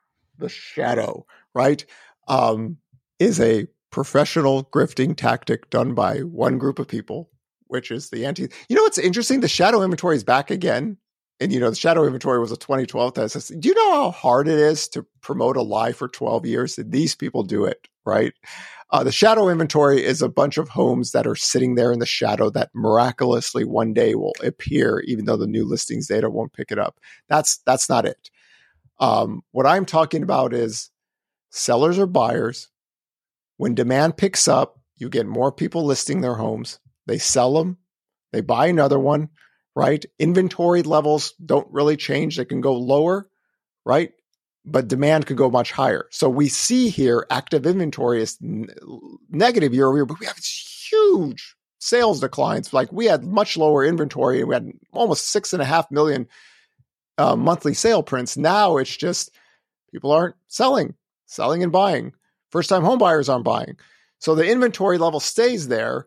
the 0.40 0.48
shadow, 0.48 1.26
right? 1.54 1.84
Um, 2.28 2.78
is 3.18 3.40
a 3.40 3.66
professional 3.90 4.64
grifting 4.64 5.16
tactic 5.16 5.68
done 5.70 5.94
by 5.94 6.18
one 6.20 6.58
group 6.58 6.78
of 6.78 6.88
people, 6.88 7.30
which 7.66 7.90
is 7.90 8.10
the 8.10 8.24
anti. 8.26 8.48
You 8.68 8.76
know 8.76 8.82
what's 8.82 8.98
interesting? 8.98 9.40
The 9.40 9.48
shadow 9.48 9.82
inventory 9.82 10.16
is 10.16 10.24
back 10.24 10.50
again. 10.50 10.96
And 11.40 11.52
you 11.52 11.58
know, 11.58 11.70
the 11.70 11.76
shadow 11.76 12.04
inventory 12.04 12.38
was 12.38 12.52
a 12.52 12.56
2012 12.56 13.14
test. 13.14 13.60
Do 13.60 13.68
you 13.68 13.74
know 13.74 13.92
how 13.92 14.10
hard 14.10 14.46
it 14.46 14.58
is 14.58 14.88
to 14.88 15.06
promote 15.22 15.56
a 15.56 15.62
lie 15.62 15.92
for 15.92 16.06
12 16.06 16.44
years? 16.44 16.76
These 16.76 17.14
people 17.14 17.42
do 17.42 17.64
it, 17.64 17.88
right? 18.04 18.34
Uh, 18.90 19.04
the 19.04 19.12
shadow 19.12 19.48
inventory 19.48 20.04
is 20.04 20.20
a 20.20 20.28
bunch 20.28 20.58
of 20.58 20.68
homes 20.68 21.12
that 21.12 21.26
are 21.26 21.36
sitting 21.36 21.76
there 21.76 21.92
in 21.92 22.00
the 22.00 22.06
shadow 22.06 22.50
that 22.50 22.70
miraculously 22.74 23.64
one 23.64 23.94
day 23.94 24.14
will 24.16 24.34
appear, 24.42 25.00
even 25.06 25.24
though 25.24 25.36
the 25.36 25.46
new 25.46 25.64
listings 25.64 26.08
data 26.08 26.28
won't 26.28 26.52
pick 26.52 26.70
it 26.70 26.78
up. 26.78 26.98
That's 27.28 27.58
that's 27.64 27.88
not 27.88 28.04
it. 28.04 28.30
Um, 29.00 29.42
what 29.50 29.66
I'm 29.66 29.86
talking 29.86 30.22
about 30.22 30.52
is 30.52 30.90
sellers 31.50 31.98
or 31.98 32.06
buyers 32.06 32.68
when 33.60 33.74
demand 33.74 34.16
picks 34.16 34.48
up, 34.48 34.80
you 34.96 35.10
get 35.10 35.26
more 35.26 35.52
people 35.52 35.84
listing 35.84 36.22
their 36.22 36.36
homes. 36.36 36.78
They 37.06 37.18
sell 37.18 37.52
them, 37.52 37.76
they 38.32 38.40
buy 38.40 38.68
another 38.68 38.98
one, 38.98 39.28
right? 39.76 40.02
Inventory 40.18 40.82
levels 40.82 41.34
don't 41.44 41.68
really 41.70 41.98
change. 41.98 42.38
They 42.38 42.46
can 42.46 42.62
go 42.62 42.74
lower, 42.74 43.28
right? 43.84 44.12
But 44.64 44.88
demand 44.88 45.26
could 45.26 45.36
go 45.36 45.50
much 45.50 45.72
higher. 45.72 46.06
So 46.10 46.30
we 46.30 46.48
see 46.48 46.88
here 46.88 47.26
active 47.30 47.66
inventory 47.66 48.22
is 48.22 48.38
n- 48.42 48.68
negative 49.28 49.74
year 49.74 49.88
over 49.88 49.98
year, 49.98 50.06
but 50.06 50.20
we 50.20 50.26
have 50.26 50.38
huge 50.38 51.54
sales 51.80 52.20
declines. 52.20 52.72
Like 52.72 52.90
we 52.90 53.04
had 53.04 53.24
much 53.24 53.58
lower 53.58 53.84
inventory 53.84 54.42
we 54.42 54.54
had 54.54 54.72
almost 54.90 55.28
six 55.28 55.52
and 55.52 55.60
a 55.60 55.66
half 55.66 55.90
million 55.90 56.28
uh, 57.20 57.36
monthly 57.36 57.74
sale 57.74 58.02
prints. 58.02 58.36
Now 58.36 58.78
it's 58.78 58.96
just 58.96 59.30
people 59.92 60.10
aren't 60.10 60.36
selling, 60.48 60.94
selling 61.26 61.62
and 61.62 61.70
buying. 61.70 62.12
First 62.50 62.70
time 62.70 62.82
homebuyers 62.82 63.32
aren't 63.32 63.44
buying. 63.44 63.76
So 64.18 64.34
the 64.34 64.50
inventory 64.50 64.96
level 64.96 65.20
stays 65.20 65.68
there, 65.68 66.06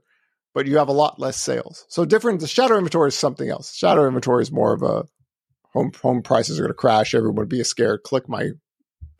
but 0.53 0.65
you 0.65 0.77
have 0.77 0.87
a 0.87 0.93
lot 0.93 1.19
less 1.19 1.37
sales. 1.37 1.85
So 1.87 2.03
different, 2.03 2.39
the 2.39 2.47
shadow 2.47 2.77
inventory 2.77 3.09
is 3.09 3.15
something 3.15 3.47
else. 3.47 3.75
Shadow 3.75 4.07
inventory 4.07 4.41
is 4.41 4.51
more 4.51 4.73
of 4.73 4.81
a 4.81 5.05
home 5.71 5.91
home 6.01 6.23
prices 6.23 6.59
are 6.59 6.63
going 6.63 6.71
to 6.71 6.75
crash. 6.75 7.13
Everyone 7.13 7.35
would 7.35 7.49
be 7.49 7.63
scared. 7.63 8.03
Click 8.03 8.27
my 8.27 8.49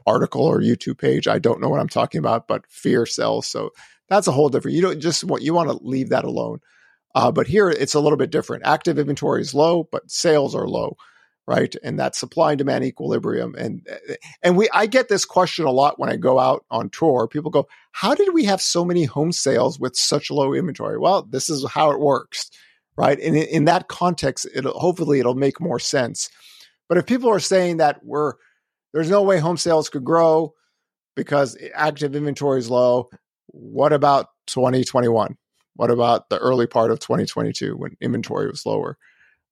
article 0.06 0.44
or 0.44 0.62
YouTube 0.62 0.98
page. 0.98 1.28
I 1.28 1.40
don't 1.40 1.62
know 1.62 1.70
what 1.70 1.80
I'm 1.80 1.90
talking 1.90 2.20
about, 2.20 2.48
but 2.48 2.66
fear 2.68 3.06
sells. 3.06 3.48
So 3.48 3.70
that's 4.10 4.28
a 4.28 4.32
whole 4.32 4.50
different. 4.50 4.76
You 4.76 4.82
don't 4.82 5.00
just 5.00 5.24
want 5.24 5.44
you 5.44 5.54
want 5.54 5.70
to 5.70 5.80
leave 5.88 6.10
that 6.10 6.26
alone. 6.26 6.60
Uh, 7.16 7.32
but 7.32 7.46
here 7.46 7.70
it's 7.70 7.94
a 7.94 8.00
little 8.00 8.18
bit 8.18 8.32
different. 8.32 8.66
Active 8.66 8.98
inventory 8.98 9.42
is 9.42 9.54
low, 9.54 9.88
but 9.92 10.10
sales 10.10 10.56
are 10.56 10.68
low 10.68 10.98
right? 11.48 11.76
And 11.84 12.00
that 12.00 12.16
supply 12.16 12.52
and 12.52 12.58
demand 12.58 12.86
equilibrium. 12.86 13.56
And 13.58 13.86
and 14.42 14.58
we 14.58 14.70
i 14.74 14.86
get 14.86 15.10
this 15.10 15.26
question 15.26 15.66
a 15.66 15.72
lot 15.72 16.00
when 16.00 16.10
i 16.10 16.16
go 16.16 16.40
out 16.40 16.66
on 16.72 16.90
tour. 16.90 17.28
People 17.28 17.52
go 17.52 17.68
how 17.92 18.16
did 18.16 18.34
we 18.34 18.46
have 18.46 18.62
so 18.62 18.86
many 18.86 19.06
home 19.06 19.32
sales 19.32 19.80
with 19.80 19.96
such 19.96 20.32
low 20.32 20.54
inventory? 20.54 20.98
Well 20.98 21.24
this 21.24 21.50
is 21.50 21.66
how 21.70 21.92
it 21.92 22.00
works 22.00 22.50
right? 22.96 23.20
And 23.20 23.36
in, 23.36 23.48
in 23.48 23.66
that 23.66 23.88
context 23.88 24.48
it'll 24.54 24.78
hopefully 24.78 25.20
it'll 25.20 25.36
make 25.36 25.60
more 25.60 25.80
sense. 25.80 26.30
But 26.90 26.98
if 26.98 27.06
people 27.06 27.30
are 27.30 27.40
saying 27.40 27.78
that 27.78 28.04
we're 28.04 28.34
there's 28.94 29.10
no 29.10 29.24
way 29.24 29.40
home 29.40 29.58
sales 29.58 29.90
could 29.90 30.04
grow 30.04 30.54
because 31.16 31.58
active 31.74 32.16
inventory 32.16 32.60
is 32.60 32.70
low 32.70 33.10
what 33.48 33.94
about 33.94 34.28
2021 34.48 35.38
what 35.76 35.92
about 35.92 36.30
the 36.30 36.38
early 36.38 36.68
part 36.68 36.92
of 36.92 37.00
2022 37.00 37.76
when 37.76 37.96
inventory 38.02 38.48
was 38.48 38.66
lower 38.66 38.98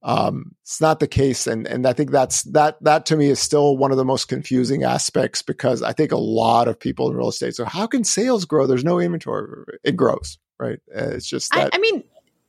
um, 0.03 0.55
it's 0.63 0.81
not 0.81 0.99
the 0.99 1.07
case, 1.07 1.45
and 1.45 1.67
and 1.67 1.85
I 1.85 1.93
think 1.93 2.09
that's 2.09 2.43
that 2.43 2.81
that 2.83 3.05
to 3.07 3.15
me 3.15 3.27
is 3.27 3.39
still 3.39 3.77
one 3.77 3.91
of 3.91 3.97
the 3.97 4.05
most 4.05 4.27
confusing 4.27 4.83
aspects 4.83 5.41
because 5.43 5.83
I 5.83 5.93
think 5.93 6.11
a 6.11 6.17
lot 6.17 6.67
of 6.67 6.79
people 6.79 7.09
in 7.09 7.15
real 7.15 7.29
estate. 7.29 7.55
So 7.55 7.65
how 7.65 7.85
can 7.85 8.03
sales 8.03 8.45
grow? 8.45 8.65
There's 8.65 8.83
no 8.83 8.99
inventory. 8.99 9.63
It 9.83 9.95
grows, 9.95 10.39
right? 10.59 10.79
Uh, 10.95 11.09
it's 11.09 11.27
just 11.27 11.51
that. 11.53 11.73
I, 11.73 11.77
I 11.77 11.79
mean, 11.79 12.03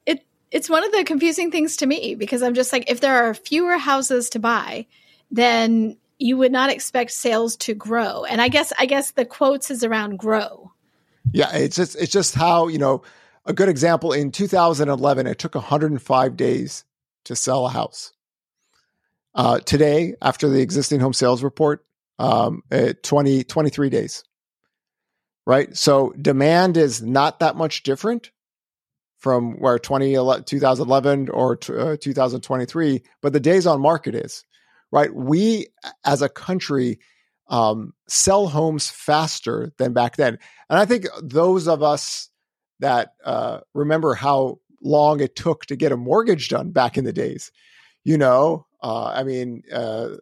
it 0.06 0.24
it's 0.50 0.70
one 0.70 0.82
of 0.82 0.92
the 0.92 1.04
confusing 1.04 1.50
things 1.50 1.76
to 1.78 1.86
me 1.86 2.14
because 2.14 2.42
I'm 2.42 2.54
just 2.54 2.72
like, 2.72 2.90
if 2.90 3.00
there 3.00 3.24
are 3.24 3.34
fewer 3.34 3.76
houses 3.76 4.30
to 4.30 4.38
buy, 4.38 4.86
then 5.30 5.98
you 6.18 6.38
would 6.38 6.52
not 6.52 6.70
expect 6.70 7.10
sales 7.10 7.56
to 7.56 7.74
grow. 7.74 8.24
And 8.24 8.40
I 8.40 8.48
guess 8.48 8.72
I 8.78 8.86
guess 8.86 9.10
the 9.10 9.26
quotes 9.26 9.70
is 9.70 9.84
around 9.84 10.18
grow. 10.18 10.72
Yeah, 11.32 11.54
it's 11.54 11.76
just 11.76 11.96
it's 11.96 12.12
just 12.12 12.34
how 12.34 12.68
you 12.68 12.78
know 12.78 13.02
a 13.44 13.52
good 13.52 13.68
example 13.68 14.12
in 14.12 14.30
2011 14.30 15.26
it 15.26 15.38
took 15.38 15.54
105 15.54 16.36
days 16.36 16.84
to 17.24 17.36
sell 17.36 17.66
a 17.66 17.70
house. 17.70 18.12
Uh, 19.34 19.60
today, 19.60 20.14
after 20.20 20.48
the 20.48 20.60
existing 20.60 21.00
home 21.00 21.12
sales 21.12 21.42
report, 21.42 21.84
um, 22.18 22.62
20, 23.02 23.44
23 23.44 23.90
days. 23.90 24.24
Right. 25.46 25.76
So 25.76 26.12
demand 26.20 26.76
is 26.76 27.02
not 27.02 27.40
that 27.40 27.56
much 27.56 27.82
different 27.82 28.30
from 29.18 29.58
where 29.58 29.78
20, 29.78 30.14
2011 30.14 31.28
or 31.30 31.58
uh, 31.68 31.96
2023, 32.00 33.02
but 33.20 33.32
the 33.32 33.40
days 33.40 33.66
on 33.66 33.80
market 33.80 34.14
is. 34.14 34.44
Right. 34.92 35.12
We 35.12 35.68
as 36.04 36.22
a 36.22 36.28
country 36.28 37.00
um, 37.48 37.92
sell 38.08 38.46
homes 38.46 38.90
faster 38.90 39.72
than 39.78 39.92
back 39.92 40.16
then. 40.16 40.38
And 40.70 40.78
I 40.78 40.84
think 40.84 41.06
those 41.22 41.66
of 41.66 41.82
us 41.82 42.28
that 42.80 43.14
uh, 43.24 43.60
remember 43.74 44.14
how 44.14 44.58
long 44.82 45.20
it 45.20 45.36
took 45.36 45.66
to 45.66 45.76
get 45.76 45.92
a 45.92 45.96
mortgage 45.96 46.48
done 46.48 46.70
back 46.70 46.96
in 46.96 47.04
the 47.04 47.12
days. 47.12 47.50
You 48.04 48.18
know, 48.18 48.66
uh, 48.82 49.06
I 49.06 49.22
mean, 49.22 49.62
uh, 49.72 50.16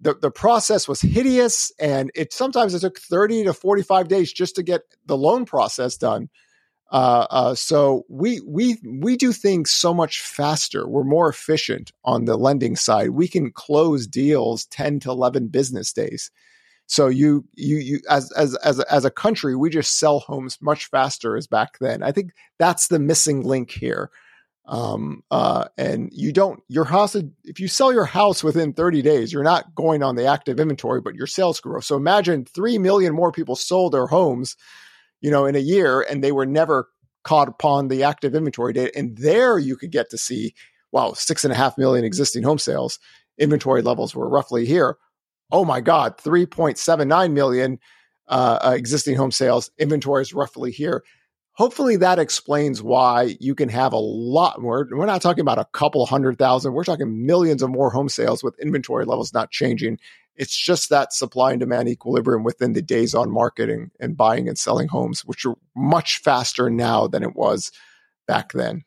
the 0.00 0.14
the 0.20 0.30
process 0.30 0.88
was 0.88 1.00
hideous, 1.00 1.72
and 1.78 2.10
it 2.14 2.32
sometimes 2.32 2.74
it 2.74 2.80
took 2.80 2.98
thirty 2.98 3.44
to 3.44 3.52
forty 3.52 3.82
five 3.82 4.08
days 4.08 4.32
just 4.32 4.56
to 4.56 4.62
get 4.62 4.82
the 5.04 5.16
loan 5.16 5.44
process 5.44 5.96
done. 5.96 6.28
Uh, 6.90 7.26
uh, 7.30 7.54
so 7.54 8.04
we 8.08 8.40
we 8.46 8.78
we 8.86 9.16
do 9.16 9.32
things 9.32 9.70
so 9.70 9.92
much 9.92 10.20
faster. 10.20 10.88
We're 10.88 11.04
more 11.04 11.28
efficient 11.28 11.92
on 12.04 12.24
the 12.24 12.36
lending 12.36 12.76
side. 12.76 13.10
We 13.10 13.28
can 13.28 13.50
close 13.50 14.06
deals 14.06 14.66
ten 14.66 15.00
to 15.00 15.10
eleven 15.10 15.48
business 15.48 15.92
days. 15.92 16.30
So 16.86 17.08
you 17.08 17.44
you 17.54 17.76
you 17.78 18.00
as 18.08 18.30
as 18.32 18.54
as 18.56 18.78
as 18.80 19.04
a 19.04 19.10
country, 19.10 19.56
we 19.56 19.70
just 19.70 19.98
sell 19.98 20.20
homes 20.20 20.58
much 20.60 20.86
faster 20.86 21.36
as 21.36 21.46
back 21.46 21.78
then. 21.80 22.02
I 22.02 22.12
think 22.12 22.30
that's 22.58 22.88
the 22.88 23.00
missing 23.00 23.42
link 23.42 23.72
here. 23.72 24.10
Um, 24.68 25.22
uh, 25.30 25.66
and 25.78 26.10
you 26.12 26.32
don't 26.32 26.60
your 26.68 26.84
house 26.84 27.16
if 27.44 27.60
you 27.60 27.68
sell 27.68 27.92
your 27.92 28.04
house 28.04 28.42
within 28.42 28.72
30 28.72 29.02
days, 29.02 29.32
you're 29.32 29.44
not 29.44 29.74
going 29.74 30.02
on 30.02 30.16
the 30.16 30.26
active 30.26 30.58
inventory, 30.60 31.00
but 31.00 31.14
your 31.14 31.26
sales 31.26 31.60
grow. 31.60 31.80
So 31.80 31.96
imagine 31.96 32.44
three 32.44 32.78
million 32.78 33.14
more 33.14 33.32
people 33.32 33.56
sold 33.56 33.92
their 33.92 34.06
homes, 34.06 34.56
you 35.20 35.30
know, 35.30 35.44
in 35.46 35.56
a 35.56 35.60
year, 35.60 36.02
and 36.02 36.22
they 36.22 36.32
were 36.32 36.46
never 36.46 36.88
caught 37.24 37.48
upon 37.48 37.88
the 37.88 38.04
active 38.04 38.34
inventory 38.34 38.72
data. 38.72 38.92
And 38.96 39.16
there 39.18 39.58
you 39.58 39.76
could 39.76 39.90
get 39.90 40.10
to 40.10 40.18
see, 40.18 40.54
wow, 40.92 41.14
six 41.14 41.44
and 41.44 41.52
a 41.52 41.56
half 41.56 41.76
million 41.76 42.04
existing 42.04 42.44
home 42.44 42.58
sales. 42.58 43.00
Inventory 43.38 43.82
levels 43.82 44.14
were 44.14 44.28
roughly 44.28 44.66
here 44.66 44.98
oh 45.50 45.64
my 45.64 45.80
God, 45.80 46.18
3.79 46.18 47.32
million 47.32 47.78
uh, 48.28 48.58
uh, 48.64 48.70
existing 48.72 49.16
home 49.16 49.30
sales. 49.30 49.70
Inventory 49.78 50.22
is 50.22 50.34
roughly 50.34 50.70
here. 50.70 51.04
Hopefully 51.52 51.96
that 51.96 52.18
explains 52.18 52.82
why 52.82 53.36
you 53.40 53.54
can 53.54 53.70
have 53.70 53.94
a 53.94 53.98
lot 53.98 54.60
more. 54.60 54.86
We're 54.90 55.06
not 55.06 55.22
talking 55.22 55.40
about 55.40 55.58
a 55.58 55.68
couple 55.72 56.04
hundred 56.04 56.38
thousand. 56.38 56.74
We're 56.74 56.84
talking 56.84 57.24
millions 57.24 57.62
of 57.62 57.70
more 57.70 57.90
home 57.90 58.10
sales 58.10 58.44
with 58.44 58.58
inventory 58.58 59.06
levels 59.06 59.32
not 59.32 59.50
changing. 59.50 59.98
It's 60.34 60.54
just 60.54 60.90
that 60.90 61.14
supply 61.14 61.52
and 61.52 61.60
demand 61.60 61.88
equilibrium 61.88 62.44
within 62.44 62.74
the 62.74 62.82
days 62.82 63.14
on 63.14 63.30
marketing 63.30 63.90
and 63.98 64.18
buying 64.18 64.48
and 64.48 64.58
selling 64.58 64.88
homes, 64.88 65.24
which 65.24 65.46
are 65.46 65.54
much 65.74 66.18
faster 66.18 66.68
now 66.68 67.06
than 67.06 67.22
it 67.22 67.34
was 67.34 67.72
back 68.26 68.52
then. 68.52 68.84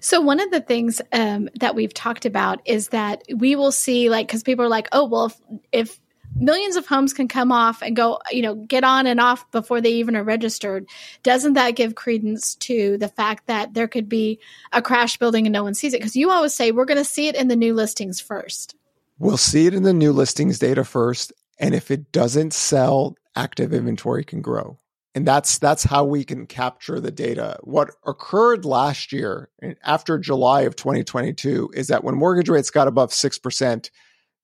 So 0.00 0.20
one 0.20 0.40
of 0.40 0.50
the 0.50 0.60
things 0.60 1.00
um, 1.12 1.48
that 1.60 1.74
we've 1.74 1.94
talked 1.94 2.26
about 2.26 2.60
is 2.64 2.88
that 2.88 3.22
we 3.34 3.56
will 3.56 3.72
see, 3.72 4.10
like, 4.10 4.26
because 4.26 4.42
people 4.42 4.64
are 4.64 4.68
like, 4.68 4.88
oh, 4.92 5.06
well, 5.06 5.26
if, 5.26 5.40
if 5.72 6.00
millions 6.34 6.76
of 6.76 6.86
homes 6.86 7.12
can 7.12 7.28
come 7.28 7.52
off 7.52 7.82
and 7.82 7.96
go, 7.96 8.18
you 8.30 8.42
know, 8.42 8.54
get 8.54 8.84
on 8.84 9.06
and 9.06 9.20
off 9.20 9.50
before 9.50 9.80
they 9.80 9.92
even 9.92 10.16
are 10.16 10.24
registered, 10.24 10.86
doesn't 11.22 11.54
that 11.54 11.76
give 11.76 11.94
credence 11.94 12.54
to 12.56 12.98
the 12.98 13.08
fact 13.08 13.46
that 13.46 13.74
there 13.74 13.88
could 13.88 14.08
be 14.08 14.38
a 14.72 14.82
crash 14.82 15.18
building 15.18 15.46
and 15.46 15.52
no 15.52 15.62
one 15.62 15.74
sees 15.74 15.94
it? 15.94 16.00
Because 16.00 16.16
you 16.16 16.30
always 16.30 16.54
say 16.54 16.72
we're 16.72 16.84
going 16.84 16.98
to 16.98 17.04
see 17.04 17.28
it 17.28 17.36
in 17.36 17.48
the 17.48 17.56
new 17.56 17.74
listings 17.74 18.20
first. 18.20 18.74
We'll 19.18 19.36
see 19.36 19.66
it 19.66 19.74
in 19.74 19.82
the 19.82 19.92
new 19.92 20.12
listings 20.12 20.58
data 20.58 20.84
first. 20.84 21.32
And 21.58 21.74
if 21.74 21.90
it 21.90 22.12
doesn't 22.12 22.52
sell, 22.52 23.16
active 23.36 23.72
inventory 23.72 24.24
can 24.24 24.42
grow 24.42 24.78
and 25.14 25.26
that's 25.26 25.58
that's 25.58 25.84
how 25.84 26.04
we 26.04 26.24
can 26.24 26.46
capture 26.46 27.00
the 27.00 27.10
data 27.10 27.58
what 27.62 27.90
occurred 28.06 28.64
last 28.64 29.12
year 29.12 29.50
eh, 29.62 29.74
after 29.84 30.18
july 30.18 30.62
of 30.62 30.76
2022 30.76 31.70
is 31.74 31.88
that 31.88 32.04
when 32.04 32.14
mortgage 32.14 32.48
rates 32.48 32.70
got 32.70 32.88
above 32.88 33.10
6% 33.10 33.90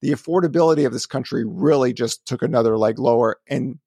the 0.01 0.11
affordability 0.11 0.85
of 0.85 0.93
this 0.93 1.05
country 1.05 1.43
really 1.45 1.93
just 1.93 2.25
took 2.25 2.41
another 2.41 2.77
leg 2.77 2.99
lower 2.99 3.37
and 3.47 3.79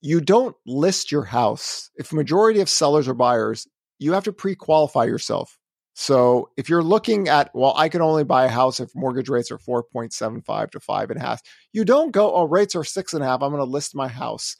you 0.00 0.20
don't 0.20 0.56
list 0.66 1.10
your 1.12 1.24
house 1.24 1.90
if 1.96 2.12
majority 2.12 2.60
of 2.60 2.68
sellers 2.68 3.08
or 3.08 3.14
buyers 3.14 3.66
you 3.98 4.12
have 4.12 4.24
to 4.24 4.32
pre-qualify 4.32 5.04
yourself 5.04 5.58
So 5.94 6.50
if 6.56 6.68
you're 6.68 6.84
looking 6.84 7.28
at, 7.28 7.50
well, 7.54 7.74
I 7.76 7.88
can 7.88 8.02
only 8.02 8.22
buy 8.22 8.44
a 8.44 8.48
house 8.48 8.78
if 8.78 8.94
mortgage 8.94 9.28
rates 9.28 9.50
are 9.50 9.58
4.75 9.58 10.70
to 10.70 10.80
five 10.80 11.10
and 11.10 11.20
a 11.20 11.24
half, 11.24 11.42
you 11.72 11.84
don't 11.84 12.12
go, 12.12 12.32
oh, 12.32 12.44
rates 12.44 12.76
are 12.76 12.84
six 12.84 13.14
and 13.14 13.24
a 13.24 13.26
half. 13.26 13.42
I'm 13.42 13.50
going 13.50 13.58
to 13.58 13.64
list 13.64 13.96
my 13.96 14.06
house. 14.06 14.56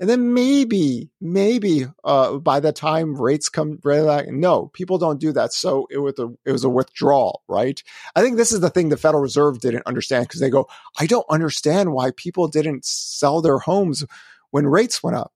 And 0.00 0.08
then 0.08 0.32
maybe, 0.32 1.10
maybe 1.20 1.86
uh, 2.04 2.38
by 2.38 2.60
the 2.60 2.72
time 2.72 3.20
rates 3.20 3.48
come, 3.48 3.80
no, 3.84 4.70
people 4.72 4.96
don't 4.98 5.18
do 5.18 5.32
that. 5.32 5.52
So 5.52 5.88
it 5.90 5.98
was 5.98 6.18
a 6.18 6.28
it 6.44 6.52
was 6.52 6.62
a 6.62 6.68
withdrawal, 6.68 7.42
right? 7.48 7.82
I 8.14 8.22
think 8.22 8.36
this 8.36 8.52
is 8.52 8.60
the 8.60 8.70
thing 8.70 8.88
the 8.88 8.96
Federal 8.96 9.22
Reserve 9.22 9.58
didn't 9.58 9.86
understand 9.86 10.28
because 10.28 10.40
they 10.40 10.50
go, 10.50 10.68
I 11.00 11.06
don't 11.06 11.26
understand 11.28 11.92
why 11.92 12.12
people 12.12 12.46
didn't 12.46 12.84
sell 12.84 13.42
their 13.42 13.58
homes 13.58 14.04
when 14.50 14.66
rates 14.66 15.02
went 15.02 15.16
up. 15.16 15.32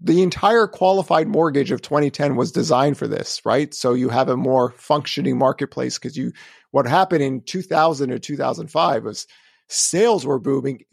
The 0.00 0.22
entire 0.22 0.66
qualified 0.66 1.28
mortgage 1.28 1.70
of 1.70 1.80
2010 1.80 2.34
was 2.34 2.50
designed 2.50 2.98
for 2.98 3.06
this, 3.06 3.40
right? 3.44 3.72
So 3.72 3.94
you 3.94 4.08
have 4.08 4.28
a 4.28 4.36
more 4.36 4.72
functioning 4.72 5.38
marketplace 5.38 5.96
because 5.96 6.16
you 6.16 6.32
what 6.72 6.88
happened 6.88 7.22
in 7.22 7.42
2000 7.42 8.10
or 8.10 8.18
2005 8.18 9.04
was 9.04 9.28
sales 9.72 10.26
were 10.26 10.38
booming, 10.38 10.84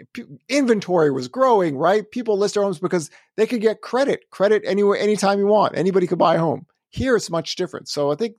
inventory 0.47 1.11
was 1.11 1.27
growing, 1.27 1.77
right? 1.77 2.09
People 2.09 2.37
list 2.37 2.53
their 2.53 2.63
homes 2.63 2.79
because 2.79 3.09
they 3.37 3.45
could 3.45 3.61
get 3.61 3.81
credit, 3.81 4.29
credit 4.31 4.63
anywhere, 4.65 4.97
anytime 4.97 5.39
you 5.39 5.47
want. 5.47 5.77
Anybody 5.77 6.07
could 6.07 6.17
buy 6.17 6.35
a 6.35 6.39
home. 6.39 6.65
Here 6.89 7.15
it's 7.15 7.29
much 7.29 7.55
different. 7.55 7.87
So 7.87 8.11
I 8.11 8.15
think 8.15 8.35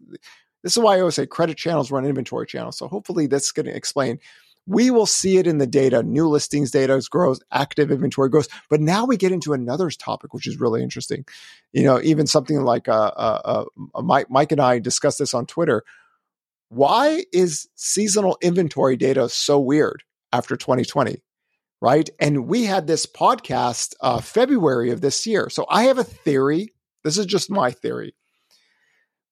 this 0.62 0.76
is 0.76 0.82
why 0.82 0.97
I 0.97 1.00
always 1.00 1.14
say 1.14 1.26
credit 1.26 1.56
channels 1.56 1.90
run 1.90 2.04
inventory 2.04 2.47
channels. 2.47 2.76
So 2.76 2.88
hopefully 2.88 3.26
that's 3.26 3.52
going 3.52 3.66
to 3.66 3.75
explain. 3.75 4.18
We 4.66 4.90
will 4.90 5.06
see 5.06 5.38
it 5.38 5.47
in 5.47 5.59
the 5.59 5.66
data. 5.66 6.02
New 6.02 6.28
listings 6.28 6.70
data 6.70 7.00
grows, 7.11 7.40
active 7.50 7.90
inventory 7.90 8.28
grows. 8.28 8.49
But 8.68 8.80
now 8.80 9.04
we 9.04 9.16
get 9.16 9.32
into 9.32 9.52
another 9.52 9.90
topic, 9.90 10.35
which 10.35 10.47
is 10.47 10.61
really 10.61 10.82
interesting. 10.82 11.25
You 11.73 11.85
know, 11.85 12.00
even 12.02 12.26
something 12.26 12.62
like 12.62 12.88
uh, 12.88 13.12
uh, 13.16 13.64
uh, 13.94 14.02
Mike, 14.02 14.30
Mike 14.30 14.52
and 14.52 14.61
I 14.61 14.78
discussed 14.78 15.18
this 15.18 15.35
on 15.35 15.47
Twitter. 15.47 15.82
Why 16.68 17.25
is 17.32 17.68
seasonal 17.75 18.38
inventory 18.42 18.97
data 18.97 19.28
so 19.28 19.59
weird? 19.59 20.04
After 20.32 20.56
2020 20.56 21.22
right? 21.80 22.10
And 22.20 22.46
we 22.46 22.64
had 22.64 22.87
this 22.87 23.06
podcast 23.06 23.94
uh, 24.00 24.20
february 24.20 24.90
of 24.90 25.00
this 25.00 25.26
year. 25.26 25.49
So 25.49 25.66
i 25.70 25.84
have 25.84 25.99
a 25.99 26.04
theory. 26.04 26.75
This 27.04 27.16
is 27.16 27.26
just 27.26 27.50
my 27.50 27.70
theory. 27.70 28.14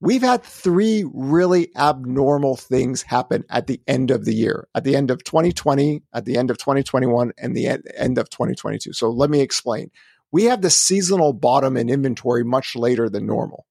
We've 0.00 0.22
had 0.22 0.44
three 0.44 1.04
really 1.12 1.70
abnormal 1.76 2.56
things 2.56 3.02
happen 3.02 3.44
at 3.50 3.66
the 3.66 3.80
end 3.88 4.12
of 4.12 4.24
the 4.24 4.34
year 4.34 4.68
at 4.74 4.84
the 4.84 4.94
end 4.94 5.10
of 5.10 5.24
2020 5.24 6.02
at 6.14 6.24
the 6.24 6.36
end 6.36 6.50
of 6.50 6.58
2021 6.58 7.32
and 7.36 7.56
the 7.56 7.66
end 7.96 8.16
of 8.16 8.30
2022 8.30 8.92
so 8.92 9.10
let 9.10 9.28
me 9.28 9.40
explain. 9.40 9.90
We 10.30 10.44
have 10.44 10.60
the 10.60 10.70
seasonal 10.70 11.32
bottom 11.32 11.76
in 11.76 11.88
inventory 11.88 12.44
much 12.44 12.76
later 12.76 13.08
than 13.08 13.26
normal 13.26 13.66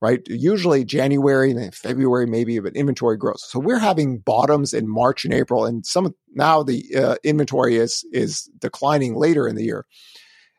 right? 0.00 0.20
Usually 0.26 0.84
January, 0.84 1.50
and 1.50 1.74
February, 1.74 2.26
maybe, 2.26 2.58
but 2.58 2.76
inventory 2.76 3.16
grows. 3.16 3.44
So 3.48 3.58
we're 3.58 3.78
having 3.78 4.18
bottoms 4.18 4.74
in 4.74 4.88
March 4.88 5.24
and 5.24 5.34
April, 5.34 5.64
and 5.64 5.84
some 5.84 6.14
now 6.32 6.62
the 6.62 6.84
uh, 6.96 7.16
inventory 7.24 7.76
is 7.76 8.04
is 8.12 8.50
declining 8.58 9.14
later 9.16 9.48
in 9.48 9.56
the 9.56 9.64
year. 9.64 9.86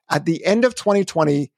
At 0.09 0.25
the 0.25 0.45
end 0.45 0.65
of 0.65 0.75
2020, 0.75 1.51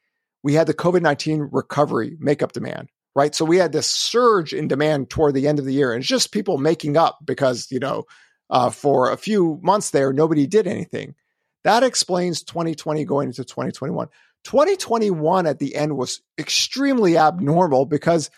we 0.43 0.53
had 0.53 0.67
the 0.67 0.73
COVID 0.73 1.01
19 1.01 1.49
recovery 1.51 2.17
makeup 2.19 2.53
demand, 2.53 2.89
right? 3.15 3.33
So 3.33 3.45
we 3.45 3.57
had 3.57 3.71
this 3.71 3.87
surge 3.87 4.53
in 4.53 4.67
demand 4.67 5.09
toward 5.09 5.33
the 5.33 5.47
end 5.47 5.59
of 5.59 5.65
the 5.65 5.73
year, 5.73 5.91
and 5.91 6.01
it's 6.01 6.07
just 6.07 6.31
people 6.31 6.57
making 6.57 6.97
up 6.97 7.19
because 7.25 7.67
you 7.71 7.79
know 7.79 8.05
uh, 8.49 8.69
for 8.69 9.11
a 9.11 9.17
few 9.17 9.59
months 9.61 9.91
there 9.91 10.13
nobody 10.13 10.47
did 10.47 10.67
anything. 10.67 11.15
That 11.63 11.83
explains 11.83 12.43
2020 12.43 13.03
going 13.03 13.27
into 13.27 13.43
2021. 13.43 14.07
2021 14.43 15.45
at 15.45 15.59
the 15.59 15.75
end 15.75 15.97
was 15.97 16.21
extremely 16.37 17.17
abnormal 17.17 17.85
because 17.85 18.29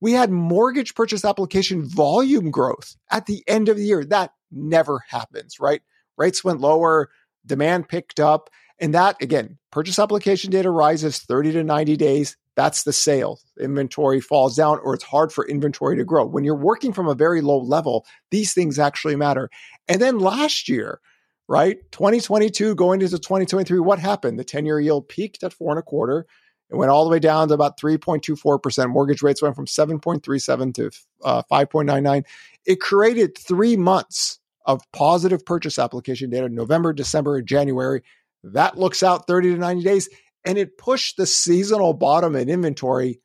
we 0.00 0.12
had 0.12 0.30
mortgage 0.30 0.94
purchase 0.94 1.24
application 1.24 1.88
volume 1.88 2.50
growth 2.50 2.96
at 3.10 3.26
the 3.26 3.42
end 3.46 3.68
of 3.68 3.76
the 3.76 3.84
year. 3.84 4.04
That 4.04 4.32
never 4.50 5.02
happens, 5.08 5.58
right? 5.58 5.80
Rates 6.16 6.44
went 6.44 6.60
lower, 6.60 7.10
demand 7.46 7.88
picked 7.88 8.20
up. 8.20 8.50
And 8.78 8.92
that, 8.94 9.16
again, 9.22 9.58
purchase 9.70 9.98
application 9.98 10.50
data 10.50 10.70
rises 10.70 11.18
30 11.18 11.52
to 11.52 11.64
90 11.64 11.96
days. 11.96 12.36
That's 12.56 12.84
the 12.84 12.92
sale. 12.92 13.38
Inventory 13.58 14.20
falls 14.20 14.56
down, 14.56 14.78
or 14.82 14.94
it's 14.94 15.04
hard 15.04 15.32
for 15.32 15.46
inventory 15.46 15.96
to 15.96 16.04
grow. 16.04 16.24
When 16.24 16.44
you're 16.44 16.54
working 16.54 16.92
from 16.92 17.08
a 17.08 17.14
very 17.14 17.40
low 17.40 17.58
level, 17.58 18.04
these 18.30 18.52
things 18.52 18.78
actually 18.78 19.16
matter. 19.16 19.50
And 19.88 20.00
then 20.00 20.18
last 20.18 20.68
year, 20.68 21.00
right? 21.48 21.78
2022 21.92 22.74
going 22.74 23.00
into 23.00 23.18
2023, 23.18 23.78
what 23.80 23.98
happened? 23.98 24.38
The 24.38 24.44
10 24.44 24.66
year 24.66 24.80
yield 24.80 25.08
peaked 25.08 25.42
at 25.42 25.52
four 25.52 25.70
and 25.70 25.78
a 25.78 25.82
quarter. 25.82 26.26
It 26.70 26.76
went 26.76 26.90
all 26.90 27.04
the 27.04 27.10
way 27.10 27.18
down 27.18 27.48
to 27.48 27.54
about 27.54 27.78
3.24%. 27.78 28.90
Mortgage 28.90 29.22
rates 29.22 29.42
went 29.42 29.54
from 29.54 29.66
7.37 29.66 30.74
to 30.74 30.90
uh, 31.22 31.42
5.99. 31.50 32.24
It 32.64 32.80
created 32.80 33.36
three 33.36 33.76
months 33.76 34.40
of 34.66 34.80
positive 34.92 35.44
purchase 35.44 35.78
application 35.78 36.30
data 36.30 36.48
November, 36.48 36.92
December, 36.92 37.36
and 37.36 37.46
January. 37.46 38.02
That 38.42 38.78
looks 38.78 39.02
out 39.02 39.26
30 39.26 39.52
to 39.52 39.58
90 39.58 39.82
days. 39.82 40.08
And 40.46 40.58
it 40.58 40.78
pushed 40.78 41.16
the 41.16 41.26
seasonal 41.26 41.94
bottom 41.94 42.34
in 42.34 42.48
inventory 42.48 43.20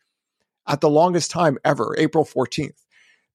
at 0.68 0.82
the 0.82 0.90
longest 0.90 1.32
time 1.32 1.58
ever, 1.66 1.96
April 1.98 2.26
14th. 2.26 2.76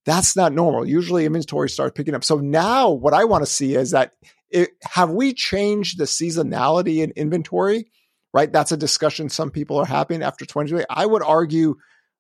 That's 0.04 0.36
not 0.36 0.52
normal. 0.52 0.86
Usually 0.86 1.24
inventory 1.24 1.70
starts 1.70 1.94
picking 1.96 2.14
up. 2.14 2.24
So 2.24 2.36
now 2.36 2.90
what 2.90 3.14
I 3.14 3.24
want 3.24 3.42
to 3.42 3.50
see 3.50 3.74
is 3.74 3.90
that 3.92 4.12
it, 4.54 4.70
have 4.82 5.10
we 5.10 5.34
changed 5.34 5.98
the 5.98 6.04
seasonality 6.04 7.02
in 7.02 7.10
inventory? 7.12 7.90
Right, 8.32 8.52
that's 8.52 8.72
a 8.72 8.76
discussion 8.76 9.28
some 9.28 9.50
people 9.50 9.76
are 9.76 9.86
having 9.86 10.22
after 10.22 10.44
2020. 10.44 10.86
I 10.90 11.06
would 11.06 11.22
argue 11.22 11.76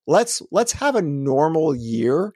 let's 0.06 0.42
let's 0.52 0.72
have 0.72 0.94
a 0.94 1.02
normal 1.02 1.74
year. 1.74 2.32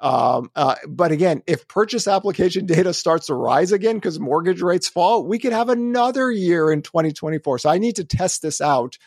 Um, 0.00 0.50
uh, 0.56 0.74
but 0.88 1.12
again, 1.12 1.42
if 1.46 1.68
purchase 1.68 2.08
application 2.08 2.66
data 2.66 2.92
starts 2.92 3.26
to 3.26 3.34
rise 3.34 3.70
again 3.70 3.96
because 3.96 4.18
mortgage 4.18 4.60
rates 4.60 4.88
fall, 4.88 5.24
we 5.24 5.38
could 5.38 5.52
have 5.52 5.68
another 5.68 6.30
year 6.30 6.72
in 6.72 6.82
2024. 6.82 7.60
So 7.60 7.70
I 7.70 7.78
need 7.78 7.96
to 7.96 8.04
test 8.04 8.42
this 8.42 8.60
out 8.60 8.98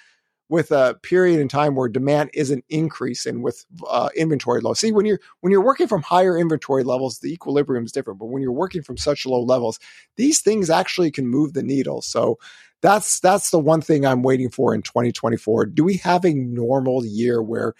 with 0.50 0.72
a 0.72 0.96
period 1.02 1.40
in 1.40 1.48
time 1.48 1.76
where 1.76 1.90
demand 1.90 2.30
isn't 2.34 2.64
increasing 2.70 3.42
with 3.42 3.66
uh, 3.90 4.10
inventory 4.16 4.62
low. 4.62 4.74
See, 4.74 4.92
when 4.92 5.06
you're 5.06 5.20
when 5.42 5.52
you're 5.52 5.64
working 5.64 5.88
from 5.88 6.02
higher 6.02 6.38
inventory 6.38 6.84
levels, 6.84 7.20
the 7.20 7.34
equilibrium 7.34 7.86
is 7.86 7.92
different. 7.92 8.20
But 8.20 8.28
when 8.28 8.42
you're 8.42 8.52
working 8.52 8.84
from 8.84 8.98
such 8.98 9.26
low 9.26 9.42
levels, 9.42 9.80
these 10.18 10.42
things 10.42 10.70
actually 10.70 11.12
can 11.12 11.28
move 11.28 11.54
the 11.54 11.64
needle. 11.64 12.02
So 12.02 12.38
that's 12.82 13.20
that's 13.20 13.50
the 13.50 13.60
one 13.60 13.82
thing 13.82 14.06
I'm 14.06 14.22
waiting 14.22 14.50
for 14.50 14.76
in 14.76 14.84
2024. 14.84 15.68
Do 15.68 15.84
we 15.84 15.98
have 15.98 16.24
a 16.26 16.34
normal 16.34 17.04
year 17.06 17.42
where 17.42 17.74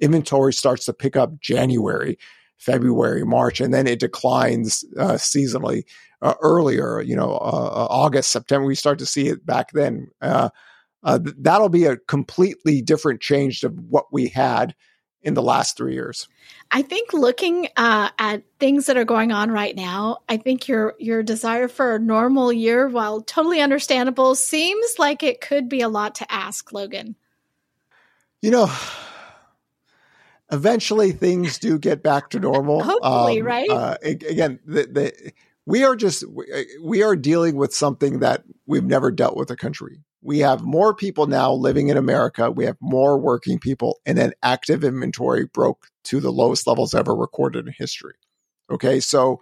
inventory 0.00 0.52
starts 0.52 0.84
to 0.86 0.92
pick 0.92 1.16
up 1.16 1.40
January? 1.40 2.18
February, 2.58 3.26
March, 3.26 3.60
and 3.60 3.74
then 3.74 3.88
it 3.88 3.98
declines 3.98 4.84
uh, 4.96 5.14
seasonally 5.14 5.82
uh, 6.20 6.34
earlier. 6.42 7.02
You 7.02 7.16
know, 7.16 7.32
uh, 7.32 7.88
August, 7.90 8.30
September. 8.30 8.64
We 8.64 8.76
start 8.76 9.00
to 9.00 9.06
see 9.06 9.26
it 9.26 9.44
back 9.44 9.72
then. 9.72 10.06
Uh, 11.02 11.18
uh, 11.24 11.30
that'll 11.38 11.68
be 11.68 11.84
a 11.84 11.96
completely 11.96 12.80
different 12.82 13.20
change 13.20 13.60
to 13.60 13.68
what 13.68 14.06
we 14.12 14.28
had 14.28 14.74
in 15.22 15.34
the 15.34 15.42
last 15.42 15.76
three 15.76 15.94
years. 15.94 16.28
I 16.70 16.82
think 16.82 17.12
looking 17.12 17.68
uh, 17.76 18.10
at 18.18 18.42
things 18.58 18.86
that 18.86 18.96
are 18.96 19.04
going 19.04 19.30
on 19.30 19.50
right 19.50 19.74
now, 19.74 20.18
I 20.28 20.36
think 20.36 20.68
your 20.68 20.94
your 20.98 21.22
desire 21.22 21.68
for 21.68 21.96
a 21.96 21.98
normal 21.98 22.52
year, 22.52 22.88
while 22.88 23.20
totally 23.20 23.60
understandable, 23.60 24.34
seems 24.34 24.98
like 24.98 25.22
it 25.22 25.40
could 25.40 25.68
be 25.68 25.80
a 25.80 25.88
lot 25.88 26.16
to 26.16 26.32
ask, 26.32 26.72
Logan. 26.72 27.16
You 28.40 28.50
know, 28.50 28.72
eventually 30.50 31.12
things 31.12 31.58
do 31.58 31.78
get 31.78 32.02
back 32.02 32.30
to 32.30 32.40
normal. 32.40 32.82
Hopefully, 32.84 33.40
um, 33.40 33.46
right? 33.46 33.70
Uh, 33.70 33.96
again, 34.02 34.58
the, 34.66 34.82
the, 34.86 35.32
we 35.66 35.84
are 35.84 35.94
just 35.94 36.24
we 36.82 37.02
are 37.02 37.14
dealing 37.14 37.56
with 37.56 37.74
something 37.74 38.20
that 38.20 38.42
we've 38.66 38.84
never 38.84 39.12
dealt 39.12 39.36
with 39.36 39.50
a 39.50 39.56
country 39.56 40.00
we 40.22 40.38
have 40.38 40.62
more 40.62 40.94
people 40.94 41.26
now 41.26 41.52
living 41.52 41.88
in 41.88 41.96
America. 41.96 42.50
We 42.50 42.64
have 42.64 42.76
more 42.80 43.18
working 43.18 43.58
people, 43.58 44.00
and 44.06 44.16
then 44.16 44.32
active 44.42 44.84
inventory 44.84 45.46
broke 45.46 45.88
to 46.04 46.20
the 46.20 46.30
lowest 46.30 46.66
levels 46.66 46.94
ever 46.94 47.14
recorded 47.14 47.66
in 47.66 47.74
history. 47.76 48.14
Okay, 48.70 49.00
so 49.00 49.40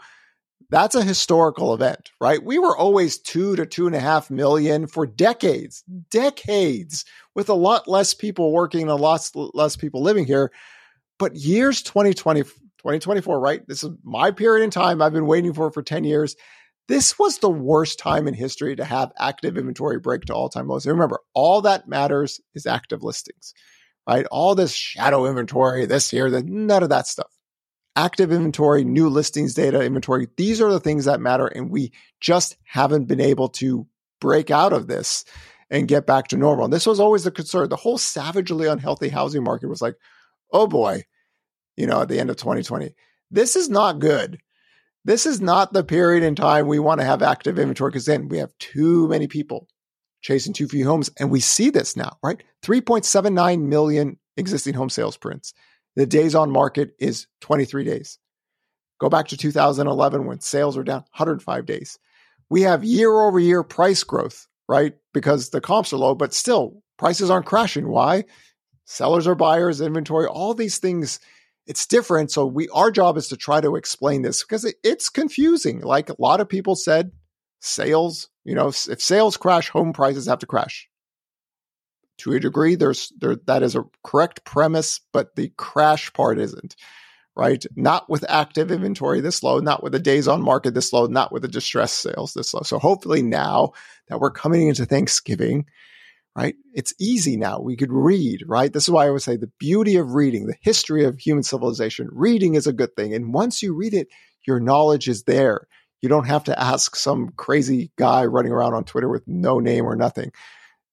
that's 0.70 0.94
a 0.94 1.04
historical 1.04 1.74
event, 1.74 2.10
right? 2.20 2.42
We 2.42 2.58
were 2.58 2.76
always 2.76 3.18
two 3.18 3.56
to 3.56 3.66
two 3.66 3.86
and 3.86 3.96
a 3.96 4.00
half 4.00 4.30
million 4.30 4.86
for 4.86 5.06
decades, 5.06 5.82
decades, 6.10 7.04
with 7.34 7.48
a 7.48 7.54
lot 7.54 7.88
less 7.88 8.14
people 8.14 8.52
working 8.52 8.82
and 8.82 8.90
a 8.90 8.96
lot 8.96 9.28
less 9.34 9.76
people 9.76 10.02
living 10.02 10.24
here. 10.24 10.50
But 11.18 11.36
years 11.36 11.82
2020, 11.82 12.42
2024, 12.42 13.38
right? 13.38 13.66
This 13.68 13.84
is 13.84 13.90
my 14.02 14.30
period 14.30 14.64
in 14.64 14.70
time 14.70 15.02
I've 15.02 15.12
been 15.12 15.26
waiting 15.26 15.52
for 15.52 15.70
for 15.70 15.82
10 15.82 16.04
years. 16.04 16.36
This 16.90 17.20
was 17.20 17.38
the 17.38 17.48
worst 17.48 18.00
time 18.00 18.26
in 18.26 18.35
history 18.35 18.74
to 18.74 18.85
have 18.85 19.12
active 19.16 19.57
inventory 19.57 20.00
break 20.00 20.22
to 20.22 20.35
all 20.35 20.48
time 20.48 20.66
lows. 20.66 20.85
And 20.85 20.92
remember, 20.92 21.20
all 21.35 21.61
that 21.61 21.87
matters 21.87 22.40
is 22.57 22.66
active 22.66 23.05
listings, 23.05 23.55
right? 24.09 24.26
All 24.33 24.57
this 24.57 24.72
shadow 24.72 25.24
inventory, 25.26 25.87
this 25.87 26.11
here, 26.11 26.29
that 26.33 26.46
none 26.46 26.83
of 26.83 26.88
that 26.88 27.07
stuff. 27.07 27.31
Active 27.94 28.33
inventory, 28.33 28.83
new 28.83 29.09
listings 29.09 29.55
data, 29.55 29.81
inventory, 29.81 30.26
these 30.37 30.61
are 30.61 30.72
the 30.72 30.81
things 30.81 31.05
that 31.05 31.20
matter. 31.20 31.46
And 31.46 31.70
we 31.70 31.92
just 32.20 32.57
haven't 32.64 33.05
been 33.05 33.20
able 33.20 33.50
to 33.50 33.87
break 34.20 34.50
out 34.50 34.72
of 34.72 34.88
this 34.88 35.24
and 35.70 35.87
get 35.87 36.09
back 36.09 36.26
to 36.29 36.37
normal. 36.37 36.64
And 36.64 36.74
this 36.74 36.88
was 36.88 36.98
always 36.98 37.22
the 37.22 37.31
concern. 37.31 37.68
The 37.68 37.76
whole 37.76 37.98
savagely 37.98 38.66
unhealthy 38.66 39.11
housing 39.11 39.44
market 39.44 39.68
was 39.68 39.81
like, 39.81 39.94
oh 40.53 40.66
boy, 40.66 41.05
you 41.76 41.87
know, 41.87 42.03
at 42.03 42.09
the 42.09 42.18
end 42.18 42.31
of 42.31 42.37
2020. 42.37 42.92
This 43.31 43.55
is 43.55 43.70
not 43.70 44.00
good. 44.00 44.40
This 45.04 45.26
is 45.26 45.40
not 45.40 45.72
the 45.72 45.84
period 45.84 46.22
in 46.22 46.34
time 46.34 46.66
we 46.66 46.78
want 46.78 47.00
to 47.00 47.06
have 47.06 47.22
active 47.22 47.58
inventory 47.58 47.90
because 47.90 48.06
then 48.06 48.28
we 48.28 48.38
have 48.38 48.56
too 48.58 49.08
many 49.08 49.26
people 49.26 49.66
chasing 50.20 50.52
too 50.52 50.68
few 50.68 50.86
homes. 50.86 51.10
And 51.18 51.30
we 51.30 51.40
see 51.40 51.70
this 51.70 51.96
now, 51.96 52.18
right? 52.22 52.42
3.79 52.62 53.62
million 53.62 54.18
existing 54.36 54.74
home 54.74 54.90
sales 54.90 55.16
prints. 55.16 55.54
The 55.96 56.06
days 56.06 56.34
on 56.34 56.50
market 56.50 56.94
is 56.98 57.26
23 57.40 57.84
days. 57.84 58.18
Go 59.00 59.08
back 59.08 59.28
to 59.28 59.36
2011 59.36 60.26
when 60.26 60.40
sales 60.40 60.76
were 60.76 60.84
down 60.84 61.04
105 61.16 61.66
days. 61.66 61.98
We 62.50 62.62
have 62.62 62.84
year 62.84 63.10
over 63.10 63.38
year 63.38 63.62
price 63.62 64.04
growth, 64.04 64.46
right? 64.68 64.94
Because 65.14 65.50
the 65.50 65.60
comps 65.60 65.92
are 65.92 65.96
low, 65.96 66.14
but 66.14 66.34
still 66.34 66.82
prices 66.98 67.30
aren't 67.30 67.46
crashing. 67.46 67.88
Why? 67.88 68.24
Sellers 68.84 69.26
are 69.26 69.34
buyers, 69.34 69.80
inventory, 69.80 70.26
all 70.26 70.52
these 70.52 70.78
things. 70.78 71.20
It's 71.66 71.86
different. 71.86 72.30
So 72.30 72.46
we, 72.46 72.68
our 72.70 72.90
job 72.90 73.16
is 73.16 73.28
to 73.28 73.36
try 73.36 73.60
to 73.60 73.76
explain 73.76 74.22
this 74.22 74.42
because 74.42 74.64
it, 74.64 74.76
it's 74.82 75.08
confusing. 75.08 75.80
Like 75.80 76.10
a 76.10 76.16
lot 76.18 76.40
of 76.40 76.48
people 76.48 76.74
said, 76.74 77.12
sales, 77.60 78.28
you 78.44 78.54
know, 78.54 78.68
if, 78.68 78.88
if 78.88 79.00
sales 79.00 79.36
crash, 79.36 79.68
home 79.68 79.92
prices 79.92 80.26
have 80.26 80.40
to 80.40 80.46
crash 80.46 80.90
to 82.20 82.34
a 82.34 82.40
degree 82.40 82.74
there's 82.74 83.12
there 83.18 83.36
that 83.46 83.62
is 83.62 83.74
a 83.74 83.84
correct 84.04 84.44
premise 84.44 85.00
but 85.12 85.34
the 85.36 85.50
crash 85.56 86.12
part 86.12 86.38
isn't 86.38 86.76
right 87.34 87.64
not 87.76 88.08
with 88.10 88.24
active 88.28 88.70
inventory 88.70 89.20
this 89.20 89.42
low 89.42 89.58
not 89.58 89.82
with 89.82 89.92
the 89.92 89.98
days 89.98 90.28
on 90.28 90.42
market 90.42 90.74
this 90.74 90.92
low 90.92 91.06
not 91.06 91.32
with 91.32 91.42
the 91.42 91.48
distress 91.48 91.92
sales 91.92 92.34
this 92.34 92.52
low 92.52 92.60
so 92.62 92.78
hopefully 92.78 93.22
now 93.22 93.72
that 94.08 94.20
we're 94.20 94.30
coming 94.30 94.68
into 94.68 94.84
thanksgiving 94.84 95.64
right 96.36 96.54
it's 96.74 96.94
easy 96.98 97.36
now 97.36 97.60
we 97.60 97.76
could 97.76 97.92
read 97.92 98.42
right 98.46 98.72
this 98.72 98.84
is 98.84 98.90
why 98.90 99.06
i 99.06 99.10
would 99.10 99.22
say 99.22 99.36
the 99.36 99.50
beauty 99.58 99.96
of 99.96 100.14
reading 100.14 100.46
the 100.46 100.56
history 100.60 101.04
of 101.04 101.18
human 101.18 101.42
civilization 101.42 102.08
reading 102.12 102.54
is 102.54 102.66
a 102.66 102.72
good 102.72 102.94
thing 102.96 103.14
and 103.14 103.34
once 103.34 103.62
you 103.62 103.74
read 103.74 103.94
it 103.94 104.08
your 104.46 104.60
knowledge 104.60 105.08
is 105.08 105.24
there 105.24 105.66
you 106.00 106.08
don't 106.08 106.26
have 106.26 106.44
to 106.44 106.58
ask 106.58 106.96
some 106.96 107.30
crazy 107.36 107.90
guy 107.96 108.24
running 108.24 108.52
around 108.52 108.74
on 108.74 108.84
twitter 108.84 109.08
with 109.08 109.26
no 109.26 109.58
name 109.58 109.84
or 109.84 109.96
nothing 109.96 110.30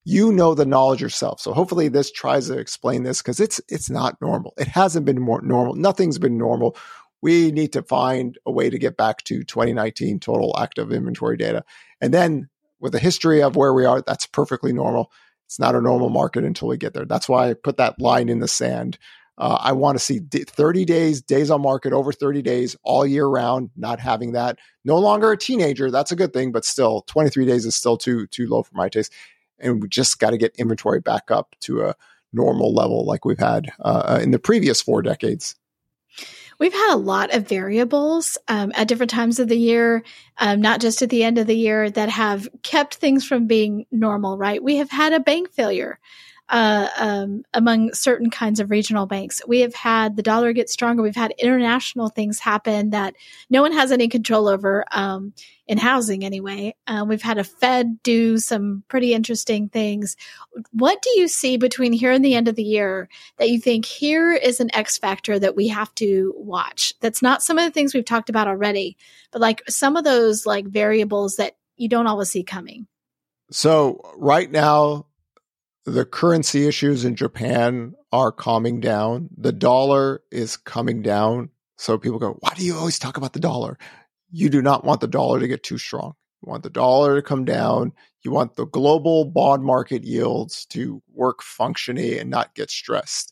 you 0.09 0.31
know 0.31 0.53
the 0.53 0.65
knowledge 0.65 1.01
yourself. 1.01 1.41
So 1.41 1.51
hopefully 1.51 1.89
this 1.89 2.09
tries 2.09 2.47
to 2.47 2.57
explain 2.57 3.03
this 3.03 3.21
because 3.21 3.41
it's 3.41 3.59
it's 3.67 3.89
not 3.89 4.15
normal. 4.21 4.53
It 4.57 4.69
hasn't 4.69 5.05
been 5.05 5.19
more 5.19 5.41
normal. 5.41 5.75
Nothing's 5.75 6.17
been 6.17 6.37
normal. 6.37 6.77
We 7.21 7.51
need 7.51 7.73
to 7.73 7.81
find 7.81 8.37
a 8.45 8.51
way 8.51 8.69
to 8.69 8.77
get 8.77 8.95
back 8.95 9.25
to 9.25 9.43
2019 9.43 10.21
total 10.21 10.55
active 10.57 10.93
inventory 10.93 11.35
data. 11.35 11.65
And 11.99 12.13
then 12.13 12.47
with 12.79 12.93
the 12.93 12.99
history 12.99 13.43
of 13.43 13.57
where 13.57 13.73
we 13.73 13.83
are, 13.83 14.01
that's 14.01 14.25
perfectly 14.25 14.71
normal. 14.71 15.11
It's 15.47 15.59
not 15.59 15.75
a 15.75 15.81
normal 15.81 16.09
market 16.09 16.43
until 16.43 16.67
we 16.67 16.77
get 16.77 16.93
there. 16.93 17.05
That's 17.05 17.27
why 17.27 17.49
I 17.49 17.53
put 17.55 17.77
that 17.77 17.99
line 17.99 18.29
in 18.29 18.39
the 18.39 18.47
sand. 18.47 18.99
Uh, 19.39 19.57
I 19.59 19.71
want 19.71 19.97
to 19.97 20.03
see 20.03 20.19
30 20.19 20.85
days, 20.85 21.21
days 21.21 21.49
on 21.49 21.61
market 21.61 21.93
over 21.93 22.11
30 22.11 22.41
days 22.41 22.75
all 22.83 23.05
year 23.05 23.27
round, 23.27 23.69
not 23.75 23.99
having 23.99 24.33
that. 24.33 24.57
No 24.83 24.97
longer 24.97 25.31
a 25.31 25.37
teenager. 25.37 25.91
That's 25.91 26.11
a 26.11 26.15
good 26.15 26.33
thing, 26.33 26.51
but 26.51 26.65
still 26.65 27.01
23 27.07 27.45
days 27.45 27.65
is 27.65 27.75
still 27.75 27.97
too, 27.97 28.27
too 28.27 28.47
low 28.47 28.63
for 28.63 28.75
my 28.75 28.89
taste 28.89 29.13
and 29.59 29.81
we 29.81 29.87
just 29.87 30.19
got 30.19 30.31
to 30.31 30.37
get 30.37 30.55
inventory 30.57 30.99
back 30.99 31.31
up 31.31 31.55
to 31.61 31.83
a 31.83 31.95
normal 32.33 32.73
level 32.73 33.05
like 33.05 33.25
we've 33.25 33.39
had 33.39 33.71
uh, 33.79 34.03
uh, 34.05 34.19
in 34.21 34.31
the 34.31 34.39
previous 34.39 34.81
four 34.81 35.01
decades. 35.01 35.55
We've 36.59 36.73
had 36.73 36.93
a 36.93 36.97
lot 36.97 37.33
of 37.33 37.47
variables 37.47 38.37
um, 38.47 38.71
at 38.75 38.87
different 38.87 39.11
times 39.11 39.39
of 39.39 39.47
the 39.47 39.57
year, 39.57 40.03
um, 40.37 40.59
not 40.59 40.81
just 40.81 41.01
at 41.01 41.09
the 41.09 41.23
end 41.23 41.37
of 41.37 41.45
the 41.45 41.55
year, 41.55 41.89
that 41.89 42.09
have 42.09 42.47
kept 42.63 42.95
things 42.95 43.25
from 43.25 43.45
being 43.45 43.85
normal, 43.91 44.37
right? 44.37 44.63
We 44.63 44.77
have 44.77 44.89
had 44.89 45.13
a 45.13 45.19
bank 45.19 45.51
failure 45.51 45.99
uh, 46.49 46.87
um, 46.97 47.43
among 47.53 47.93
certain 47.93 48.29
kinds 48.29 48.59
of 48.59 48.71
regional 48.71 49.05
banks. 49.05 49.41
We 49.47 49.61
have 49.61 49.75
had 49.75 50.15
the 50.15 50.21
dollar 50.23 50.53
get 50.53 50.69
stronger. 50.69 51.03
We've 51.03 51.15
had 51.15 51.33
international 51.37 52.09
things 52.09 52.39
happen 52.39 52.91
that 52.91 53.15
no 53.49 53.61
one 53.61 53.73
has 53.73 53.91
any 53.91 54.07
control 54.07 54.47
over 54.47 54.85
um, 54.91 55.33
in 55.67 55.77
housing, 55.77 56.23
anyway. 56.23 56.75
Uh, 56.87 57.03
we've 57.07 57.21
had 57.21 57.37
a 57.37 57.43
Fed 57.43 58.01
do 58.01 58.37
some 58.37 58.83
pretty 58.87 59.13
interesting 59.13 59.67
things. 59.67 60.15
What 60.71 61.01
do 61.01 61.09
you 61.19 61.27
see 61.27 61.57
between 61.57 61.91
here 61.91 62.11
and 62.11 62.23
the 62.23 62.35
end 62.35 62.47
of 62.47 62.55
the 62.55 62.63
year 62.63 63.09
that 63.37 63.49
you 63.49 63.59
think 63.59 63.83
here 63.83 64.31
is 64.31 64.61
an 64.61 64.73
X 64.73 64.97
factor 64.97 65.37
that 65.37 65.55
we 65.55 65.67
have 65.67 65.93
to 65.95 66.33
watch? 66.37 66.93
That's 67.01 67.21
not 67.21 67.43
some 67.43 67.57
of 67.57 67.65
the 67.65 67.71
things 67.71 67.93
we've 67.93 68.05
talked 68.05 68.29
about 68.29 68.47
already, 68.47 68.95
but 69.31 69.41
like 69.41 69.63
some 69.67 69.97
of 69.97 70.05
those 70.05 70.45
like 70.45 70.65
variables 70.65 71.35
that 71.35 71.57
you 71.75 71.89
don't 71.89 72.07
always 72.07 72.29
see 72.29 72.43
coming. 72.43 72.87
So 73.51 74.01
right 74.17 74.49
now, 74.49 75.06
the 75.87 76.03
currency 76.03 76.67
issues 76.67 77.05
in 77.05 77.15
Japan 77.15 77.95
are 78.11 78.33
calming 78.33 78.81
down. 78.81 79.29
The 79.37 79.53
dollar 79.53 80.21
is 80.31 80.57
coming 80.57 81.01
down. 81.01 81.49
So 81.77 81.97
people 81.97 82.19
go, 82.19 82.35
why 82.41 82.53
do 82.55 82.65
you 82.65 82.75
always 82.75 82.99
talk 82.99 83.15
about 83.15 83.31
the 83.31 83.39
dollar? 83.39 83.77
You 84.29 84.49
do 84.49 84.61
not 84.61 84.83
want 84.83 84.99
the 84.99 85.07
dollar 85.07 85.39
to 85.39 85.47
get 85.47 85.63
too 85.63 85.77
strong. 85.77 86.13
You 86.43 86.51
want 86.51 86.63
the 86.63 86.69
dollar 86.69 87.15
to 87.15 87.21
come 87.21 87.45
down. 87.45 87.93
You 88.21 88.31
want 88.31 88.57
the 88.57 88.65
global 88.65 89.23
bond 89.23 89.63
market 89.63 90.03
yields 90.03 90.65
to 90.67 91.01
work 91.13 91.41
functionally 91.41 92.19
and 92.19 92.29
not 92.29 92.53
get 92.53 92.69
stressed. 92.69 93.31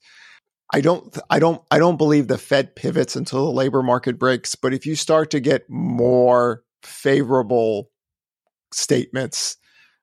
I 0.74 0.80
don't 0.80 1.18
I 1.30 1.40
don't 1.40 1.62
I 1.72 1.78
don't 1.78 1.98
believe 1.98 2.30
the 2.30 2.38
Fed 2.38 2.74
pivots 2.74 3.18
until 3.18 3.46
the 3.46 3.52
labor 3.52 3.84
market 3.84 4.18
breaks, 4.18 4.56
but 4.56 4.74
if 4.74 4.86
you 4.86 4.96
start 4.96 5.30
to 5.32 5.42
get 5.42 5.70
more 5.70 6.64
favorable 6.84 7.92
statements 8.72 9.58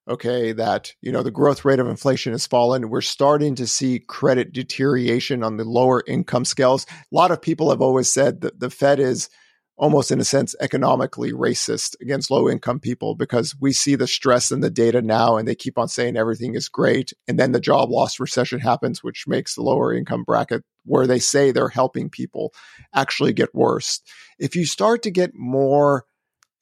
okay, 0.09 0.53
that, 0.53 0.93
you 1.01 1.13
know, 1.13 1.23
the 1.23 1.31
growth 1.31 1.65
rate 1.65 1.79
of 1.79 1.87
inflation 1.87 2.33
has 2.33 2.47
fallen. 2.47 2.91
We're 2.91 3.01
starting 3.01 3.55
to 3.57 3.67
see 3.67 4.01
credit 4.01 4.53
deterioration 4.53 5.43
on 5.43 5.57
the 5.57 5.65
lower 5.65 6.03
income 6.07 6.45
scales. 6.45 6.87
A 6.91 7.15
lot 7.15 7.31
of 7.31 7.41
people 7.41 7.71
have 7.71 7.81
always 7.81 8.13
said 8.13 8.41
that 8.41 8.61
the 8.61 8.71
Fed 8.71 8.99
is 8.99 9.29
almost 9.77 10.11
in 10.11 10.21
a 10.21 10.25
sense 10.25 10.55
economically 10.61 11.33
racist 11.33 11.97
against 12.01 12.31
low 12.31 12.49
income 12.49 12.79
people 12.79 13.15
because 13.15 13.57
we 13.61 13.73
see 13.73 13.95
the 13.95 14.07
stress 14.07 14.51
in 14.51 14.61
the 14.61 14.71
data 14.71 15.01
now 15.01 15.37
and 15.37 15.49
they 15.49 15.55
keep 15.55 15.79
on 15.79 15.89
saying 15.89 16.17
everything 16.17 16.55
is 16.55 16.69
great 16.69 17.13
and 17.27 17.39
then 17.39 17.53
the 17.53 17.61
job 17.61 17.91
loss 17.91 18.21
recession 18.21 18.61
happens 18.61 19.03
which 19.03 19.25
makes 19.27 19.55
the 19.55 19.63
lower 19.63 19.93
income 19.93 20.25
bracket 20.25 20.63
where 20.85 21.07
they 21.07 21.19
say 21.19 21.51
they're 21.51 21.69
helping 21.69 22.11
people 22.11 22.53
actually 22.95 23.33
get 23.33 23.55
worse 23.55 24.01
if 24.39 24.55
you 24.55 24.67
start 24.67 25.03
to 25.03 25.11
get 25.11 25.31
more 25.35 26.05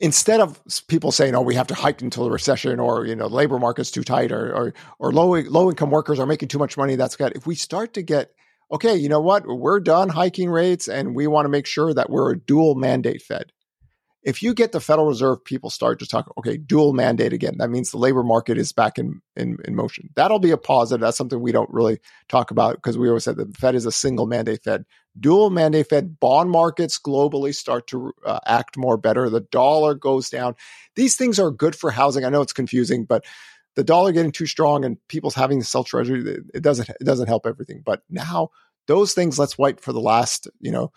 instead 0.00 0.40
of 0.40 0.60
people 0.88 1.12
saying, 1.12 1.34
"Oh, 1.34 1.42
we 1.42 1.54
have 1.54 1.66
to 1.68 1.74
hike 1.74 2.02
until 2.02 2.24
the 2.24 2.30
recession," 2.30 2.80
or 2.80 3.06
you 3.06 3.14
know, 3.14 3.28
the 3.28 3.34
labor 3.34 3.58
market's 3.58 3.90
too 3.90 4.02
tight, 4.02 4.32
or 4.32 4.52
or, 4.54 4.74
or 4.98 5.12
low 5.12 5.34
low 5.42 5.70
income 5.70 5.90
workers 5.90 6.18
are 6.18 6.26
making 6.26 6.48
too 6.48 6.58
much 6.58 6.76
money, 6.76 6.96
that's 6.96 7.16
good. 7.16 7.36
If 7.36 7.46
we 7.46 7.54
start 7.54 7.94
to 7.94 8.02
get 8.02 8.32
okay, 8.72 8.94
you 8.96 9.08
know 9.08 9.20
what, 9.20 9.46
we're 9.46 9.80
done 9.80 10.08
hiking 10.08 10.50
rates, 10.50 10.88
and 10.88 11.14
we 11.14 11.26
want 11.26 11.44
to 11.44 11.50
make 11.50 11.66
sure 11.66 11.92
that 11.94 12.10
we're 12.10 12.32
a 12.32 12.38
dual 12.38 12.74
mandate 12.74 13.22
Fed 13.22 13.52
if 14.22 14.42
you 14.42 14.52
get 14.52 14.72
the 14.72 14.80
Federal 14.80 15.08
Reserve 15.08 15.44
people 15.44 15.70
start 15.70 15.98
to 16.00 16.06
talk, 16.06 16.32
okay, 16.38 16.56
dual 16.56 16.92
mandate 16.92 17.32
again, 17.32 17.56
that 17.58 17.70
means 17.70 17.90
the 17.90 17.96
labor 17.98 18.22
market 18.22 18.58
is 18.58 18.72
back 18.72 18.98
in, 18.98 19.20
in, 19.34 19.56
in 19.64 19.74
motion. 19.74 20.10
That'll 20.14 20.38
be 20.38 20.50
a 20.50 20.58
positive. 20.58 21.00
That's 21.00 21.16
something 21.16 21.40
we 21.40 21.52
don't 21.52 21.72
really 21.72 22.00
talk 22.28 22.50
about 22.50 22.76
because 22.76 22.98
we 22.98 23.08
always 23.08 23.24
said 23.24 23.36
the 23.36 23.50
Fed 23.58 23.74
is 23.74 23.86
a 23.86 23.92
single 23.92 24.26
mandate 24.26 24.62
Fed. 24.62 24.84
Dual 25.18 25.50
mandate 25.50 25.88
Fed, 25.88 26.20
bond 26.20 26.50
markets 26.50 26.98
globally 26.98 27.54
start 27.54 27.86
to 27.88 28.12
uh, 28.24 28.38
act 28.46 28.76
more 28.76 28.96
better. 28.96 29.28
The 29.28 29.40
dollar 29.40 29.94
goes 29.94 30.30
down. 30.30 30.54
These 30.94 31.16
things 31.16 31.38
are 31.38 31.50
good 31.50 31.74
for 31.74 31.90
housing. 31.90 32.24
I 32.24 32.28
know 32.28 32.42
it's 32.42 32.52
confusing, 32.52 33.04
but 33.04 33.24
the 33.76 33.84
dollar 33.84 34.12
getting 34.12 34.32
too 34.32 34.46
strong 34.46 34.84
and 34.84 34.96
people's 35.08 35.34
having 35.34 35.60
to 35.60 35.66
sell 35.66 35.84
treasury, 35.84 36.38
it 36.54 36.62
doesn't, 36.62 36.88
it 36.88 37.04
doesn't 37.04 37.28
help 37.28 37.46
everything. 37.46 37.82
But 37.84 38.02
now 38.08 38.50
those 38.86 39.12
things, 39.12 39.38
let's 39.38 39.58
wait 39.58 39.80
for 39.80 39.92
the 39.92 40.00
last, 40.00 40.48
you 40.60 40.70
know, 40.70 40.92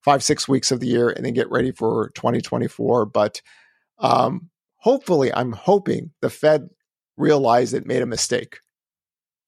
five, 0.00 0.22
six 0.22 0.48
weeks 0.48 0.70
of 0.70 0.80
the 0.80 0.86
year 0.86 1.10
and 1.10 1.24
then 1.24 1.34
get 1.34 1.50
ready 1.50 1.72
for 1.72 2.10
2024. 2.14 3.06
But 3.06 3.42
um, 3.98 4.48
hopefully, 4.76 5.32
I'm 5.32 5.52
hoping 5.52 6.12
the 6.20 6.30
Fed 6.30 6.68
realized 7.16 7.74
it 7.74 7.86
made 7.86 8.02
a 8.02 8.06
mistake. 8.06 8.60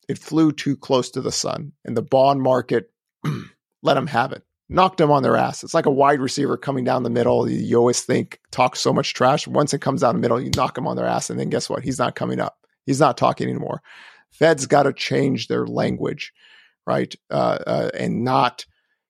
It 0.09 0.19
flew 0.19 0.53
too 0.53 0.77
close 0.77 1.11
to 1.13 1.21
the 1.21 1.33
sun, 1.33 1.73
and 1.85 1.97
the 1.97 2.03
bond 2.03 2.43
market 2.43 2.91
let 3.83 3.95
them 3.95 4.07
have 4.07 4.33
it, 4.33 4.43
knocked 4.69 4.99
them 4.99 5.11
on 5.11 5.23
their 5.23 5.37
ass. 5.37 5.65
It's 5.65 5.75
like 5.75 5.87
a 5.87 5.91
wide 5.91 6.21
receiver 6.21 6.57
coming 6.57 6.85
down 6.85 7.03
the 7.03 7.11
middle. 7.11 7.49
You 7.49 7.77
always 7.77 8.01
think 8.03 8.41
talks 8.51 8.81
so 8.81 8.93
much 8.93 9.15
trash. 9.15 9.47
Once 9.47 9.73
it 9.75 9.81
comes 9.81 10.03
down 10.03 10.15
the 10.15 10.21
middle, 10.21 10.41
you 10.41 10.51
knock 10.57 10.77
him 10.77 10.87
on 10.87 10.97
their 10.97 11.07
ass, 11.07 11.31
and 11.31 11.39
then 11.39 11.51
guess 11.51 11.69
what? 11.69 11.85
He's 11.85 11.99
not 11.99 12.15
coming 12.15 12.41
up. 12.41 12.59
He's 12.87 13.01
not 13.01 13.17
talking 13.17 13.49
anymore. 13.49 13.83
Fed's 14.31 14.67
got 14.67 14.85
to 14.85 14.93
change 14.93 15.49
their 15.49 15.67
language, 15.67 16.33
right? 16.87 17.15
Uh, 17.31 17.59
uh, 17.67 17.91
and 17.95 18.25
not 18.25 18.65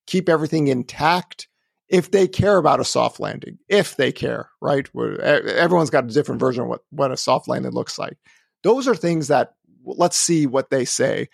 keep 0.07 0.29
everything 0.29 0.69
intact 0.69 1.47
if 1.89 2.11
they 2.11 2.29
care 2.29 2.57
about 2.57 2.81
a 2.81 2.85
soft 2.85 3.21
landing, 3.21 3.59
if 3.69 3.97
they 3.97 4.13
care, 4.13 4.49
right? 4.61 4.89
Everyone's 4.95 5.91
got 5.91 6.05
a 6.05 6.09
different 6.09 6.41
version 6.41 6.63
of 6.63 6.69
what, 6.69 6.83
what 6.91 7.11
a 7.11 7.17
soft 7.17 7.49
landing 7.49 7.73
looks 7.73 7.99
like. 7.99 8.17
Those 8.63 8.87
are 8.87 8.95
things 8.95 9.29
that 9.29 9.55
let's 9.85 10.17
see 10.17 10.47
what 10.47 10.71
they 10.71 10.85
say. 10.85 11.29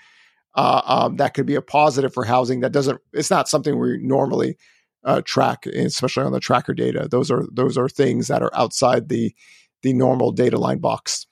Uh, 0.57 0.81
um, 0.87 1.17
that 1.17 1.35
could 1.35 1.47
be 1.47 1.55
a 1.55 1.63
positive 1.63 2.13
for 2.13 2.25
housing. 2.25 2.61
That 2.61 2.73
doesn't. 2.73 3.01
It's 3.13 3.31
not 3.31 3.49
something 3.49 3.79
we 3.79 3.99
normally 3.99 4.57
uh, 5.05 5.23
track, 5.25 5.67
especially 5.67 6.25
on 6.25 6.33
the 6.33 6.41
tracker 6.41 6.75
data. 6.75 7.09
Those 7.11 7.31
are 7.31 7.45
those 7.53 7.77
are 7.79 7.89
things 7.89 8.29
that 8.29 8.43
are 8.43 8.55
outside 8.55 9.09
the 9.09 9.35
the 9.83 9.93
normal 9.93 10.33
data 10.33 10.59
line 10.59 10.79
box. 10.79 11.27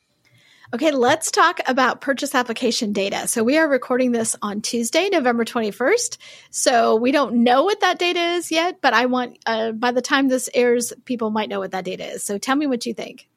Okay, 0.75 0.91
let's 0.91 1.31
talk 1.31 1.61
about 1.67 2.01
purchase 2.01 2.35
application 2.35 2.93
data. 2.93 3.29
So 3.29 3.45
we 3.45 3.57
are 3.59 3.69
recording 3.69 4.11
this 4.11 4.35
on 4.43 4.61
Tuesday, 4.61 5.09
November 5.09 5.45
21st. 5.45 6.19
So 6.51 6.97
we 6.97 7.13
don't 7.13 7.45
know 7.45 7.63
what 7.63 7.81
that 7.81 7.99
data 7.99 8.19
is 8.19 8.51
yet, 8.51 8.81
but 8.81 8.93
I 8.93 9.07
want, 9.07 9.39
uh, 9.47 9.71
by 9.71 9.93
the 9.93 10.03
time 10.03 10.27
this 10.27 10.51
airs, 10.53 10.93
people 11.05 11.31
might 11.31 11.49
know 11.49 11.61
what 11.61 11.71
that 11.71 11.85
data 11.85 12.05
is. 12.05 12.25
So 12.25 12.39
tell 12.39 12.57
me 12.57 12.67
what 12.67 12.87
you 12.87 12.95
think. 12.95 13.29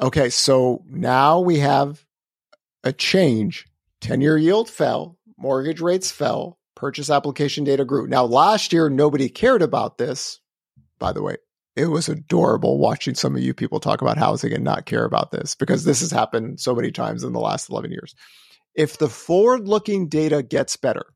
Okay, 0.00 0.28
so 0.28 0.84
now 0.86 1.40
we 1.40 1.60
have 1.60 2.04
a 2.84 2.92
change. 2.92 3.66
10 4.00 4.20
year 4.20 4.36
yield 4.36 4.68
fell, 4.68 5.18
mortgage 5.36 5.80
rates 5.80 6.10
fell, 6.10 6.58
purchase 6.74 7.10
application 7.10 7.64
data 7.64 7.84
grew. 7.84 8.06
Now, 8.06 8.24
last 8.24 8.72
year, 8.72 8.88
nobody 8.88 9.28
cared 9.28 9.62
about 9.62 9.98
this, 9.98 10.40
by 10.98 11.12
the 11.12 11.22
way 11.22 11.36
it 11.76 11.86
was 11.86 12.08
adorable 12.08 12.78
watching 12.78 13.14
some 13.14 13.34
of 13.34 13.42
you 13.42 13.54
people 13.54 13.80
talk 13.80 14.02
about 14.02 14.18
housing 14.18 14.52
and 14.52 14.64
not 14.64 14.86
care 14.86 15.04
about 15.04 15.30
this 15.30 15.54
because 15.54 15.84
this 15.84 16.00
has 16.00 16.10
happened 16.10 16.60
so 16.60 16.74
many 16.74 16.90
times 16.90 17.22
in 17.24 17.32
the 17.32 17.40
last 17.40 17.70
11 17.70 17.90
years. 17.90 18.14
If 18.74 18.98
the 18.98 19.08
forward 19.08 19.68
looking 19.68 20.08
data 20.08 20.42
gets 20.42 20.76
better, 20.76 21.06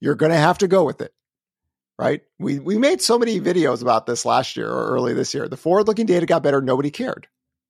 you're 0.00 0.14
going 0.14 0.32
to 0.32 0.38
have 0.38 0.58
to 0.58 0.68
go 0.68 0.84
with 0.84 1.00
it. 1.00 1.12
Right? 1.98 2.22
We 2.38 2.60
we 2.60 2.78
made 2.78 3.02
so 3.02 3.18
many 3.18 3.40
videos 3.40 3.82
about 3.82 4.06
this 4.06 4.24
last 4.24 4.56
year 4.56 4.70
or 4.70 4.90
early 4.90 5.14
this 5.14 5.34
year. 5.34 5.48
The 5.48 5.56
forward 5.56 5.88
looking 5.88 6.06
data 6.06 6.26
got 6.26 6.44
better, 6.44 6.62
nobody 6.62 6.92
cared. 6.92 7.26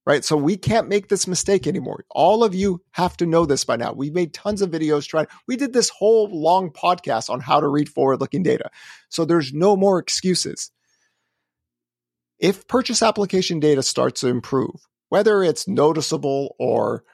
Right? 0.09 0.25
So 0.25 0.37
we 0.37 0.57
can't 0.57 0.89
make 0.89 1.09
this 1.09 1.29
mistake 1.29 1.67
anymore. 1.67 2.05
All 2.11 2.43
of 2.43 2.55
you 2.55 2.83
have 2.93 3.17
to 3.19 3.27
know 3.27 3.45
this 3.45 3.65
by 3.65 3.77
now. 3.77 3.93
We 3.93 4.09
made 4.09 4.33
tons 4.33 4.63
of 4.63 4.71
videos 4.71 5.07
trying. 5.07 5.27
We 5.47 5.57
did 5.57 5.75
this 5.75 5.91
whole 5.91 6.29
long 6.31 6.71
podcast 6.71 7.29
on 7.29 7.41
how 7.41 7.61
to 7.61 7.69
read 7.69 7.91
forward 7.91 8.21
looking 8.21 8.43
data. 8.43 8.71
So 9.11 9.27
there's 9.27 9.53
no 9.53 9.77
more 9.77 9.99
excuses 9.99 10.71
if 12.39 12.67
purchase 12.69 13.03
application 13.03 13.61
data 13.61 13.83
starts 13.83 14.21
to 14.21 14.29
improve, 14.29 14.87
whether 15.09 15.43
it's 15.43 15.69
noticeable 15.69 16.55
or 16.59 17.05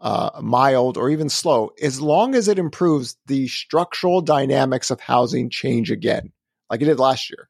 uh, 0.00 0.40
mild 0.42 0.96
or 0.96 1.10
even 1.10 1.28
slow, 1.28 1.70
as 1.82 2.00
long 2.00 2.34
as 2.34 2.48
it 2.48 2.58
improves, 2.58 3.16
the 3.26 3.46
structural 3.48 4.22
dynamics 4.22 4.90
of 4.90 5.00
housing 5.00 5.50
change 5.50 5.90
again, 5.90 6.32
like 6.70 6.80
it 6.80 6.86
did 6.86 6.98
last 6.98 7.30
year. 7.30 7.48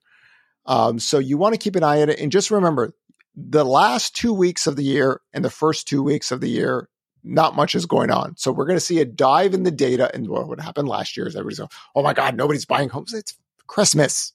Um, 0.66 0.98
so 0.98 1.18
you 1.18 1.38
want 1.38 1.54
to 1.54 1.58
keep 1.58 1.76
an 1.76 1.84
eye 1.84 2.02
on 2.02 2.10
it. 2.10 2.18
And 2.18 2.32
just 2.32 2.50
remember 2.50 2.92
the 3.34 3.64
last 3.64 4.16
two 4.16 4.32
weeks 4.32 4.66
of 4.66 4.76
the 4.76 4.84
year 4.84 5.20
and 5.32 5.44
the 5.44 5.50
first 5.50 5.88
two 5.88 6.02
weeks 6.02 6.30
of 6.30 6.40
the 6.40 6.50
year, 6.50 6.88
not 7.22 7.56
much 7.56 7.74
is 7.74 7.86
going 7.86 8.10
on. 8.10 8.36
So 8.36 8.50
we're 8.50 8.66
going 8.66 8.78
to 8.78 8.84
see 8.84 9.00
a 9.00 9.04
dive 9.04 9.54
in 9.54 9.62
the 9.62 9.70
data. 9.70 10.10
And 10.14 10.28
what 10.28 10.60
happened 10.60 10.88
last 10.88 11.16
year 11.16 11.26
is 11.26 11.36
everybody's 11.36 11.58
going, 11.58 11.70
oh 11.94 12.02
my 12.02 12.14
God, 12.14 12.36
nobody's 12.36 12.64
buying 12.64 12.88
homes. 12.88 13.12
It's 13.12 13.36
Christmas, 13.66 14.32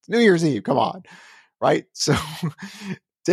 it's 0.00 0.08
New 0.08 0.20
Year's 0.20 0.44
Eve. 0.44 0.62
Come 0.62 0.78
on 0.78 1.02
right? 1.60 1.84
So 1.94 2.14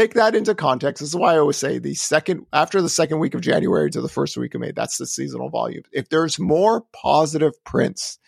take 0.02 0.16
that 0.16 0.36
into 0.36 0.56
context. 0.56 1.00
This 1.00 1.10
is 1.10 1.16
why 1.16 1.36
I 1.36 1.38
always 1.38 1.56
say 1.56 1.80
the 1.80 1.94
second 1.94 2.46
after 2.52 2.82
the 2.82 2.90
second 2.90 3.20
week 3.20 3.34
of 3.34 3.40
January 3.40 3.90
to 3.92 4.02
the 4.02 4.10
first 4.10 4.36
week 4.36 4.54
of 4.54 4.60
May, 4.60 4.72
that's 4.72 4.98
the 4.98 5.08
seasonal 5.08 5.50
volume. 5.50 5.84
If 5.94 6.10
there's 6.10 6.38
more 6.38 6.84
positive 6.92 7.54
prints 7.64 8.20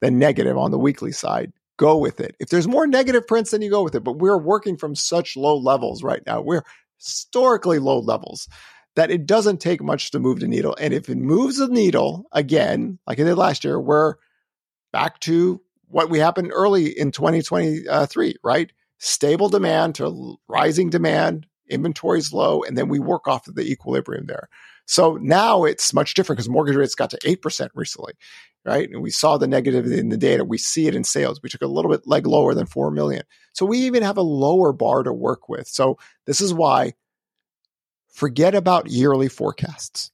than 0.00 0.18
negative 0.18 0.58
on 0.58 0.72
the 0.72 0.78
weekly 0.78 1.12
side, 1.12 1.52
go 1.78 1.96
with 1.96 2.20
it. 2.20 2.36
If 2.38 2.50
there's 2.50 2.68
more 2.68 2.86
negative 2.86 3.26
prints, 3.26 3.50
then 3.50 3.62
you 3.62 3.70
go 3.70 3.82
with 3.82 3.94
it. 3.94 4.04
But 4.04 4.18
we're 4.18 4.38
working 4.38 4.76
from 4.76 4.94
such 4.94 5.36
low 5.36 5.56
levels 5.56 6.02
right 6.02 6.22
now. 6.26 6.42
We're 6.42 6.64
historically 6.98 7.78
low 7.78 8.00
levels 8.00 8.48
that 8.96 9.10
it 9.10 9.24
doesn't 9.24 9.60
take 9.60 9.82
much 9.82 10.10
to 10.10 10.18
move 10.18 10.40
the 10.40 10.48
needle. 10.48 10.76
And 10.78 10.92
if 10.92 11.08
it 11.08 11.16
moves 11.16 11.56
the 11.56 11.68
needle 11.68 12.26
again, 12.32 12.98
like 13.06 13.18
it 13.18 13.24
did 13.24 13.36
last 13.36 13.64
year, 13.64 13.80
we're 13.80 14.16
back 14.92 15.20
to 15.20 15.62
what 15.86 16.10
we 16.10 16.18
happened 16.18 16.50
early 16.52 16.86
in 16.86 17.12
2023, 17.12 18.34
right? 18.44 18.70
stable 18.98 19.48
demand 19.48 19.94
to 19.96 20.36
rising 20.48 20.90
demand, 20.90 21.46
inventory's 21.68 22.32
low, 22.32 22.62
and 22.62 22.76
then 22.76 22.88
we 22.88 22.98
work 22.98 23.26
off 23.26 23.48
of 23.48 23.54
the 23.54 23.70
equilibrium 23.70 24.26
there. 24.26 24.48
So 24.86 25.18
now 25.20 25.64
it's 25.64 25.94
much 25.94 26.14
different 26.14 26.38
because 26.38 26.48
mortgage 26.48 26.76
rates 26.76 26.94
got 26.94 27.10
to 27.10 27.18
8% 27.18 27.68
recently, 27.74 28.14
right? 28.64 28.88
And 28.90 29.02
we 29.02 29.10
saw 29.10 29.38
the 29.38 29.46
negative 29.46 29.86
in 29.86 30.08
the 30.08 30.16
data. 30.16 30.44
We 30.44 30.58
see 30.58 30.86
it 30.86 30.94
in 30.94 31.04
sales. 31.04 31.40
We 31.42 31.48
took 31.48 31.62
a 31.62 31.66
little 31.66 31.90
bit 31.90 32.06
leg 32.06 32.26
lower 32.26 32.54
than 32.54 32.66
4 32.66 32.90
million. 32.90 33.22
So 33.52 33.64
we 33.64 33.78
even 33.78 34.02
have 34.02 34.16
a 34.16 34.22
lower 34.22 34.72
bar 34.72 35.02
to 35.02 35.12
work 35.12 35.48
with. 35.48 35.68
So 35.68 35.98
this 36.26 36.40
is 36.40 36.52
why 36.52 36.94
forget 38.12 38.54
about 38.54 38.90
yearly 38.90 39.28
forecasts. 39.28 40.10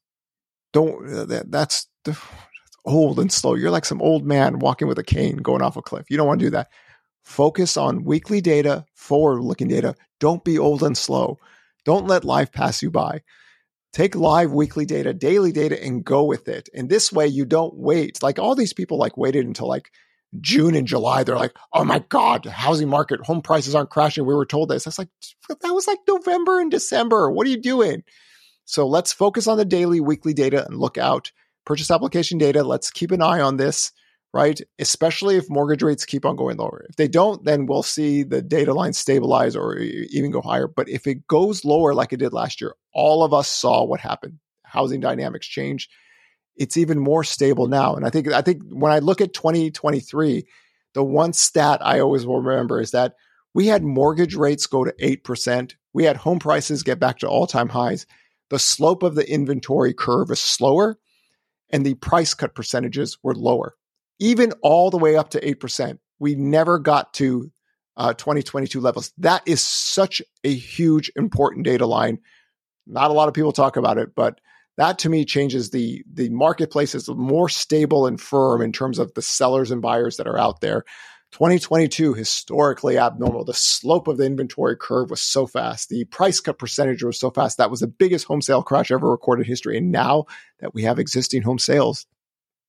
Don't, 0.73 1.13
uh, 1.13 1.43
that's, 1.47 1.89
that's 2.05 2.21
old 2.85 3.19
and 3.19 3.33
slow. 3.33 3.55
You're 3.55 3.71
like 3.71 3.85
some 3.85 4.03
old 4.03 4.27
man 4.27 4.59
walking 4.59 4.89
with 4.89 4.99
a 4.99 5.05
cane 5.05 5.39
going 5.39 5.63
off 5.63 5.77
a 5.77 5.83
cliff. 5.83 6.11
You 6.11 6.17
don't 6.17 6.27
want 6.27 6.41
to 6.41 6.47
do 6.47 6.51
that. 6.51 6.69
Focus 7.23 7.77
on 7.77 8.05
weekly 8.05 8.43
data, 8.43 8.85
forward 8.95 9.41
looking 9.41 9.69
data. 9.69 9.95
Don't 10.21 10.45
be 10.45 10.59
old 10.59 10.83
and 10.83 10.97
slow. 10.97 11.39
Don't 11.85 12.07
let 12.07 12.25
life 12.25 12.53
pass 12.53 12.83
you 12.83 12.91
by. 12.91 13.23
Take 13.95 14.17
live 14.17 14.51
weekly 14.51 14.85
data, 14.85 15.15
daily 15.15 15.53
data, 15.53 15.81
and 15.81 16.05
go 16.05 16.25
with 16.25 16.49
it. 16.49 16.69
And 16.75 16.89
this 16.91 17.13
way 17.13 17.29
you 17.29 17.45
don't 17.45 17.75
wait. 17.77 18.25
Like 18.25 18.41
all 18.41 18.57
these 18.57 18.73
people 18.73 18.99
like 18.99 19.17
waited 19.17 19.47
until 19.47 19.69
like 19.69 19.93
June 20.41 20.75
and 20.75 20.85
July. 20.85 21.23
They're 21.23 21.39
like, 21.39 21.55
oh 21.73 21.85
my 21.85 22.01
God, 22.09 22.45
housing 22.45 22.89
market, 22.89 23.25
home 23.25 23.41
prices 23.41 23.73
aren't 23.73 23.91
crashing. 23.91 24.27
We 24.27 24.35
were 24.35 24.47
told 24.47 24.69
this. 24.69 24.83
That's 24.83 24.99
like, 24.99 25.11
that 25.49 25.73
was 25.73 25.87
like 25.87 26.01
November 26.09 26.59
and 26.59 26.73
December. 26.73 27.31
What 27.31 27.47
are 27.47 27.51
you 27.51 27.61
doing? 27.61 28.03
So 28.65 28.89
let's 28.89 29.13
focus 29.13 29.47
on 29.47 29.59
the 29.59 29.65
daily, 29.65 30.01
weekly 30.01 30.35
data 30.35 30.67
and 30.67 30.77
look 30.77 30.99
out. 30.99 31.31
Purchase 31.65 31.93
application 31.93 32.37
data. 32.37 32.65
Let's 32.65 32.91
keep 32.91 33.13
an 33.13 33.23
eye 33.23 33.41
on 33.41 33.59
this 33.59 33.93
right? 34.35 34.61
Especially 34.81 35.37
if 35.37 35.49
mortgage 35.49 35.85
rates 35.85 36.05
keep 36.05 36.27
on 36.27 36.35
going 36.35 36.57
lower. 36.57 36.85
If 36.89 36.97
they 36.97 37.07
don't, 37.07 37.45
then 37.45 37.67
we'll 37.67 37.85
see 37.85 38.25
the 38.25 38.43
data 38.43 38.75
line 38.75 38.93
stabilize 38.93 39.55
or 39.55 39.79
even 39.79 40.33
go 40.33 40.41
higher. 40.41 40.67
But 40.67 40.89
if 40.89 41.07
it 41.07 41.29
goes 41.29 41.65
lower 41.65 41.95
like 41.95 42.13
it 42.13 42.17
did 42.17 42.33
last 42.33 42.61
year, 42.61 42.75
all 42.93 43.23
of 43.23 43.33
us 43.33 43.49
saw 43.49 43.85
what 43.85 44.01
happened. 44.01 44.41
Housing 44.65 44.99
dynamics 44.99 45.47
change. 45.47 45.89
It's 46.57 46.77
even 46.77 46.99
more 46.99 47.23
stable 47.23 47.69
now. 47.69 47.95
And 47.95 48.05
I 48.05 48.11
think 48.11 48.33
I 48.33 48.43
think 48.43 48.63
when 48.71 48.91
I 48.91 48.99
look 48.99 49.21
at 49.21 49.35
2023, 49.35 50.45
the 50.95 51.05
one 51.05 51.33
stat 51.33 51.79
I 51.81 52.01
always 52.01 52.27
will 52.27 52.41
remember 52.41 52.81
is 52.81 52.91
that 52.91 53.15
we 53.55 53.69
had 53.69 53.85
mortgage 53.85 54.35
rates 54.35 54.67
go 54.67 54.85
to 54.85 54.93
8%. 55.01 55.75
We 55.93 56.03
had 56.03 56.17
home 56.17 56.41
prices 56.41 56.83
get 56.83 56.99
back 56.99 57.21
to 57.21 57.29
all-time 57.29 57.69
highs. 57.69 58.05
The 58.51 58.59
slope 58.59 59.05
of 59.05 59.15
the 59.15 59.31
inventory 59.31 59.95
curve 59.95 60.33
is 60.33 60.41
slower 60.41 60.99
and 61.71 61.87
the 61.87 61.95
price 61.95 62.35
cut 62.35 62.57
percentages 62.57 63.17
were 63.23 63.37
lower 63.37 63.77
even 64.19 64.53
all 64.63 64.91
the 64.91 64.99
way 64.99 65.17
up 65.17 65.31
to 65.31 65.41
8%. 65.41 65.99
We 66.19 66.35
never 66.35 66.79
got 66.79 67.15
to 67.15 67.51
uh, 67.97 68.15
2022 68.15 68.81
levels. 68.81 69.13
That 69.19 69.43
is 69.47 69.61
such 69.61 70.23
a 70.43 70.53
huge, 70.53 71.11
important 71.17 71.65
data 71.65 71.87
line. 71.87 72.19
Not 72.87 73.11
a 73.11 73.15
lot 73.15 73.29
of 73.29 73.35
people 73.35 73.53
talk 73.53 73.77
about 73.77 73.99
it, 73.99 74.15
but 74.15 74.41
that 74.77 74.99
to 75.01 75.09
me 75.09 75.25
changes 75.25 75.71
the 75.71 76.05
the 76.13 76.29
marketplace 76.31 76.95
is 76.95 77.09
more 77.09 77.49
stable 77.49 78.07
and 78.07 78.21
firm 78.21 78.61
in 78.61 78.73
terms 78.73 78.99
of 78.99 79.15
the 79.15 79.23
sellers 79.23 79.71
and 79.71 79.81
buyers 79.81 80.17
that 80.17 80.27
are 80.27 80.39
out 80.39 80.61
there. 80.61 80.85
2022 81.33 82.15
historically 82.15 82.97
abnormal. 82.97 83.45
The 83.45 83.55
slope 83.55 84.07
of 84.07 84.19
the 84.19 84.25
inventory 84.25 84.77
curve 84.77 85.11
was 85.11 85.21
so 85.21 85.47
fast. 85.47 85.89
The 85.89 86.05
price 86.05 86.39
cut 86.39 86.61
percentage 86.61 87.03
was 87.03 87.19
so 87.19 87.31
fast. 87.31 87.59
That 87.59 87.71
was 87.71 87.81
the 87.81 87.89
biggest 87.89 88.27
home 88.27 88.41
sale 88.41 88.63
crash 88.63 88.93
ever 88.93 89.11
recorded 89.11 89.43
in 89.43 89.49
history. 89.49 89.77
And 89.77 89.91
now 89.91 90.27
that 90.61 90.75
we 90.75 90.83
have 90.83 91.01
existing 91.01 91.43
home 91.43 91.59
sales, 91.59 92.07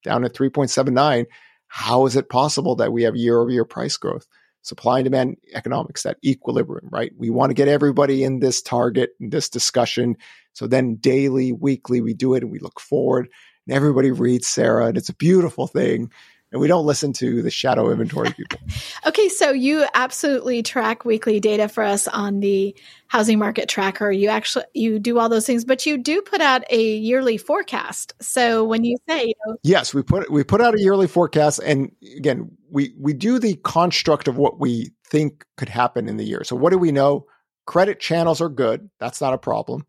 down 0.05 0.23
at 0.23 0.33
3.79. 0.33 1.25
How 1.67 2.05
is 2.05 2.15
it 2.15 2.29
possible 2.29 2.75
that 2.77 2.93
we 2.93 3.03
have 3.03 3.15
year 3.17 3.39
over 3.39 3.49
year 3.49 3.65
price 3.65 3.97
growth? 3.97 4.25
Supply 4.61 4.99
and 4.99 5.03
demand 5.03 5.37
economics, 5.53 6.03
that 6.03 6.17
equilibrium, 6.23 6.87
right? 6.91 7.11
We 7.17 7.29
want 7.29 7.49
to 7.49 7.53
get 7.53 7.67
everybody 7.67 8.23
in 8.23 8.39
this 8.39 8.61
target, 8.61 9.11
in 9.19 9.29
this 9.29 9.49
discussion. 9.49 10.15
So 10.53 10.65
then 10.65 10.95
daily, 10.95 11.51
weekly, 11.51 12.01
we 12.01 12.13
do 12.13 12.33
it 12.33 12.41
and 12.41 12.51
we 12.51 12.59
look 12.59 12.79
forward 12.79 13.27
and 13.67 13.75
everybody 13.75 14.11
reads 14.11 14.47
Sarah 14.47 14.87
and 14.87 14.97
it's 14.97 15.09
a 15.09 15.15
beautiful 15.15 15.67
thing 15.67 16.11
and 16.55 16.61
we 16.61 16.69
don't 16.69 16.85
listen 16.85 17.11
to 17.11 17.41
the 17.41 17.51
shadow 17.51 17.91
inventory 17.91 18.31
people. 18.37 18.57
okay, 19.05 19.27
so 19.27 19.51
you 19.51 19.85
absolutely 19.93 20.63
track 20.63 21.03
weekly 21.03 21.41
data 21.41 21.67
for 21.67 21.83
us 21.83 22.07
on 22.07 22.39
the 22.39 22.73
housing 23.07 23.37
market 23.37 23.67
tracker. 23.67 24.09
You 24.09 24.29
actually 24.29 24.63
you 24.73 24.97
do 24.97 25.19
all 25.19 25.27
those 25.27 25.45
things, 25.45 25.65
but 25.65 25.85
you 25.85 25.97
do 25.97 26.21
put 26.21 26.39
out 26.39 26.63
a 26.69 26.95
yearly 26.95 27.35
forecast. 27.35 28.13
So 28.21 28.63
when 28.63 28.85
you 28.85 28.95
say, 29.05 29.25
you 29.25 29.33
know, 29.45 29.57
yes, 29.63 29.93
we 29.93 30.01
put 30.01 30.31
we 30.31 30.45
put 30.45 30.61
out 30.61 30.75
a 30.75 30.79
yearly 30.79 31.07
forecast, 31.07 31.59
and 31.59 31.91
again, 32.15 32.49
we 32.71 32.95
we 32.97 33.11
do 33.11 33.37
the 33.37 33.55
construct 33.55 34.29
of 34.29 34.37
what 34.37 34.57
we 34.57 34.91
think 35.05 35.43
could 35.57 35.67
happen 35.67 36.07
in 36.07 36.15
the 36.15 36.23
year. 36.23 36.45
So 36.45 36.55
what 36.55 36.71
do 36.71 36.77
we 36.77 36.93
know? 36.93 37.25
Credit 37.65 37.99
channels 37.99 38.39
are 38.39 38.47
good. 38.47 38.89
That's 39.01 39.19
not 39.19 39.33
a 39.33 39.37
problem. 39.37 39.85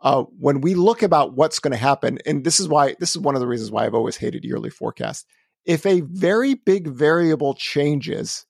Uh, 0.00 0.22
when 0.38 0.62
we 0.62 0.74
look 0.74 1.02
about 1.02 1.34
what's 1.34 1.58
going 1.58 1.72
to 1.72 1.76
happen, 1.76 2.20
and 2.24 2.42
this 2.42 2.58
is 2.58 2.68
why 2.68 2.96
this 3.00 3.10
is 3.10 3.18
one 3.18 3.34
of 3.34 3.42
the 3.42 3.46
reasons 3.46 3.70
why 3.70 3.84
I've 3.84 3.94
always 3.94 4.16
hated 4.16 4.46
yearly 4.46 4.70
forecasts 4.70 5.26
if 5.66 5.84
a 5.84 6.00
very 6.00 6.54
big 6.54 6.88
variable 6.88 7.54
changes 7.54 8.46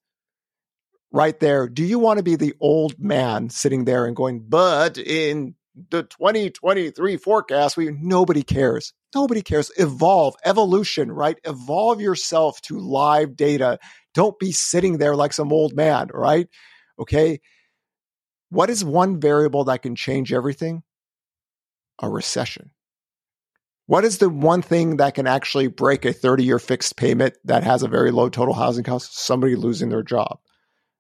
right 1.11 1.39
there, 1.41 1.69
do 1.69 1.83
you 1.83 1.99
want 1.99 2.19
to 2.19 2.23
be 2.23 2.37
the 2.37 2.55
old 2.61 2.99
man 2.99 3.51
sitting 3.51 3.85
there 3.85 4.07
and 4.07 4.15
going, 4.15 4.45
but 4.49 4.99
in 4.99 5.55
the 5.91 6.05
2023 6.05 7.17
forecast, 7.17 7.77
we 7.77 7.91
nobody 7.91 8.43
cares. 8.43 8.93
Nobody 9.15 9.43
cares. 9.43 9.71
Evolve, 9.77 10.35
evolution, 10.45 11.11
right? 11.11 11.39
Evolve 11.45 12.01
yourself 12.01 12.61
to 12.63 12.79
live 12.79 13.37
data. 13.37 13.79
Don't 14.15 14.39
be 14.39 14.53
sitting 14.53 14.99
there 14.99 15.17
like 15.17 15.33
some 15.33 15.53
old 15.53 15.75
man, 15.75 16.09
right? 16.13 16.49
Okay. 16.99 17.41
What 18.49 18.71
is 18.71 18.85
one 18.85 19.21
variable 19.21 19.65
that 19.65 19.83
can 19.83 19.97
change 19.97 20.33
everything? 20.33 20.83
a 22.01 22.09
recession. 22.09 22.71
What 23.87 24.05
is 24.05 24.19
the 24.19 24.29
one 24.29 24.63
thing 24.63 24.97
that 24.97 25.15
can 25.15 25.27
actually 25.27 25.69
break 25.69 26.05
a 26.05 26.13
30 26.13 26.45
year 26.45 26.59
fixed 26.59 26.97
payment 26.97 27.35
that 27.45 27.63
has 27.63 27.83
a 27.83 27.89
very 27.89 28.11
low 28.11 28.29
total 28.29 28.55
housing 28.55 28.85
cost? 28.85 29.19
Somebody 29.19 29.55
losing 29.55 29.89
their 29.89 30.03
job. 30.03 30.39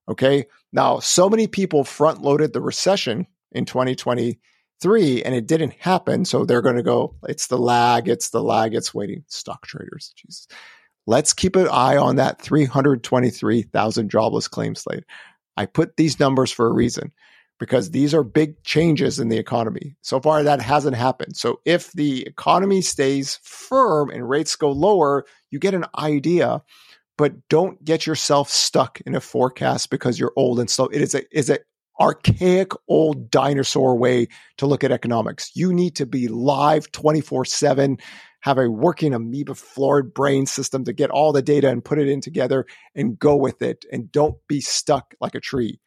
Okay. 0.09 0.46
Now, 0.72 1.01
so 1.01 1.29
many 1.29 1.49
people 1.49 1.83
front 1.83 2.22
loaded 2.22 2.53
the 2.53 2.61
recession 2.61 3.27
in 3.51 3.64
2023 3.64 5.22
and 5.22 5.35
it 5.35 5.46
didn't 5.46 5.75
happen. 5.81 6.25
So 6.25 6.44
they're 6.44 6.62
going 6.62 6.77
to 6.77 6.83
go, 6.83 7.16
it's 7.29 7.49
the 7.49 7.59
lag, 7.59 8.09
it's 8.09 8.31
the 8.31 8.42
lag, 8.42 8.75
it's 8.75 8.94
waiting. 8.94 9.25
Stock 9.27 9.66
traders. 9.66 10.12
Jesus. 10.16 10.46
Let's 11.09 11.33
keep 11.33 11.57
an 11.57 11.68
eye 11.68 11.96
on 11.96 12.16
that 12.16 12.40
323,000 12.40 14.11
jobless 14.11 14.49
claims 14.49 14.83
slate. 14.83 15.05
I 15.57 15.66
put 15.66 15.96
these 15.96 16.20
numbers 16.20 16.53
for 16.53 16.66
a 16.66 16.72
reason 16.72 17.12
because 17.59 17.90
these 17.90 18.14
are 18.14 18.23
big 18.23 18.62
changes 18.64 19.19
in 19.19 19.29
the 19.29 19.38
economy. 19.38 19.97
So 20.03 20.21
far, 20.21 20.42
that 20.42 20.61
hasn't 20.61 20.97
happened. 20.97 21.37
So 21.37 21.61
if 21.64 21.92
the 21.92 22.27
economy 22.27 22.83
stays 22.83 23.40
firm 23.42 24.11
and 24.11 24.29
rates 24.29 24.57
go 24.57 24.71
lower, 24.71 25.25
you 25.51 25.59
get 25.59 25.75
an 25.75 25.87
idea, 25.99 26.62
but 27.16 27.49
don't 27.49 27.83
get 27.85 28.07
yourself 28.07 28.51
stuck 28.51 29.01
in 29.07 29.14
a 29.14 29.21
forecast 29.21 29.90
because 29.90 30.19
you're 30.19 30.33
old 30.37 30.61
and 30.61 30.69
slow. 30.69 30.87
It 30.87 31.01
is 31.01 31.14
a 31.14 31.23
is 31.37 31.49
a 31.49 31.59
archaic 31.99 32.73
old 32.88 33.31
dinosaur 33.31 33.97
way 33.97 34.29
to 34.59 34.66
look 34.66 34.85
at 34.85 34.92
economics. 34.92 35.51
You 35.55 35.73
need 35.73 35.97
to 35.97 36.05
be 36.05 36.29
live 36.29 36.92
24 36.92 37.47
7, 37.47 37.97
have 38.40 38.59
a 38.59 38.71
working 38.71 39.14
amoeba 39.14 39.55
floored 39.55 40.12
brain 40.12 40.45
system 40.45 40.85
to 40.85 40.92
get 40.92 41.11
all 41.11 41.33
the 41.33 41.40
data 41.40 41.71
and 41.71 41.85
put 41.85 41.99
it 41.99 42.09
in 42.09 42.21
together 42.21 42.66
and 42.95 43.19
go 43.19 43.35
with 43.35 43.62
it. 43.62 43.87
And 43.90 44.12
don't 44.12 44.37
be 44.47 44.61
stuck 44.61 45.14
like 45.21 45.35
a 45.35 45.40
tree 45.40 45.81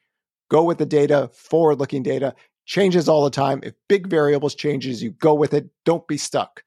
go 0.49 0.63
with 0.63 0.77
the 0.77 0.85
data, 0.85 1.29
forward 1.33 1.79
looking 1.79 2.03
data, 2.03 2.35
changes 2.65 3.07
all 3.09 3.23
the 3.23 3.29
time. 3.29 3.61
If 3.63 3.73
big 3.87 4.07
variables 4.07 4.55
changes, 4.55 5.01
you 5.01 5.11
go 5.11 5.33
with 5.33 5.53
it. 5.53 5.69
Don't 5.85 6.07
be 6.07 6.17
stuck 6.17 6.63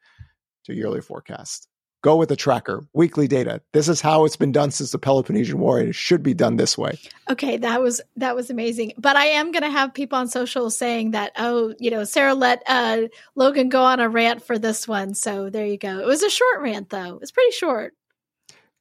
to 0.64 0.75
yearly 0.75 1.01
forecast. 1.01 1.68
Go 2.03 2.16
with 2.16 2.29
the 2.29 2.37
tracker, 2.37 2.85
weekly 2.92 3.29
data. 3.29 3.62
This 3.73 3.88
is 3.88 4.01
how 4.01 4.25
it's 4.25 4.35
been 4.35 4.51
done 4.51 4.73
since 4.73 4.90
the 4.90 4.99
Peloponnesian 4.99 5.61
War, 5.61 5.79
and 5.79 5.88
it 5.88 5.95
should 5.95 6.25
be 6.25 6.35
done 6.35 6.57
this 6.57 6.77
way. 6.77 6.99
Okay, 7.31 7.59
that 7.59 7.81
was 7.81 8.01
that 8.16 8.35
was 8.35 8.51
amazing. 8.51 8.95
But 8.99 9.14
I 9.14 9.27
am 9.27 9.53
going 9.53 9.62
to 9.62 9.71
have 9.71 9.95
people 9.95 10.18
on 10.18 10.27
social 10.27 10.68
saying 10.68 11.12
that, 11.12 11.31
oh, 11.37 11.75
you 11.79 11.92
know, 11.92 12.03
Sarah 12.03 12.35
let 12.35 12.64
uh, 12.66 13.03
Logan 13.37 13.68
go 13.68 13.85
on 13.85 14.01
a 14.01 14.09
rant 14.09 14.42
for 14.42 14.59
this 14.59 14.88
one. 14.88 15.14
So 15.14 15.49
there 15.49 15.64
you 15.64 15.79
go. 15.79 16.01
It 16.01 16.07
was 16.07 16.25
a 16.25 16.31
short 16.31 16.61
rant, 16.61 16.90
though. 16.90 17.21
It's 17.23 17.31
pretty 17.31 17.53
short. 17.53 17.95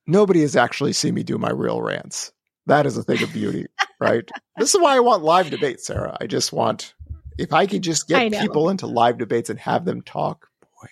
Nobody 0.08 0.42
has 0.42 0.56
actually 0.56 0.94
seen 0.94 1.14
me 1.14 1.22
do 1.22 1.38
my 1.38 1.52
real 1.52 1.80
rants. 1.80 2.32
That 2.66 2.88
is 2.88 2.98
a 2.98 3.04
thing 3.04 3.22
of 3.22 3.32
beauty, 3.32 3.68
right? 4.02 4.30
This 4.58 4.74
is 4.74 4.82
why 4.82 4.96
I 4.96 5.00
want 5.00 5.24
live 5.24 5.50
debates, 5.50 5.86
Sarah. 5.86 6.18
I 6.20 6.26
just 6.26 6.52
want 6.52 6.94
if 7.38 7.54
I 7.54 7.68
could 7.68 7.84
just 7.84 8.08
get 8.08 8.32
people 8.32 8.70
into 8.70 8.88
live 8.88 9.18
debates 9.18 9.50
and 9.50 9.60
have 9.60 9.86
them 9.86 10.02
talk. 10.02 10.50
Boy, 10.62 10.90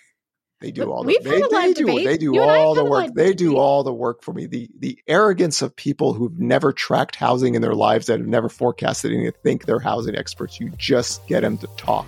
they 0.60 0.70
do 0.70 0.90
all 0.90 1.02
the 1.02 1.18
they, 1.22 1.42
they 1.50 1.72
do 1.74 2.04
they 2.04 2.16
do 2.16 2.38
all 2.40 2.74
the 2.74 2.84
work. 2.84 3.12
They 3.14 3.34
do 3.34 3.56
all 3.56 3.82
the 3.82 3.92
work 3.92 4.22
for 4.22 4.32
me. 4.32 4.46
The 4.46 4.70
the 4.78 4.98
arrogance 5.08 5.60
of 5.60 5.74
people 5.74 6.14
who've 6.14 6.38
never 6.38 6.72
tracked 6.72 7.16
housing 7.16 7.54
in 7.54 7.62
their 7.62 7.74
lives 7.74 8.06
that 8.06 8.20
have 8.20 8.28
never 8.28 8.48
forecasted 8.48 9.12
and 9.12 9.32
think 9.42 9.66
they're 9.66 9.80
housing 9.80 10.16
experts. 10.16 10.60
You 10.60 10.70
just 10.78 11.26
get 11.26 11.40
them 11.40 11.58
to 11.58 11.66
talk, 11.76 12.06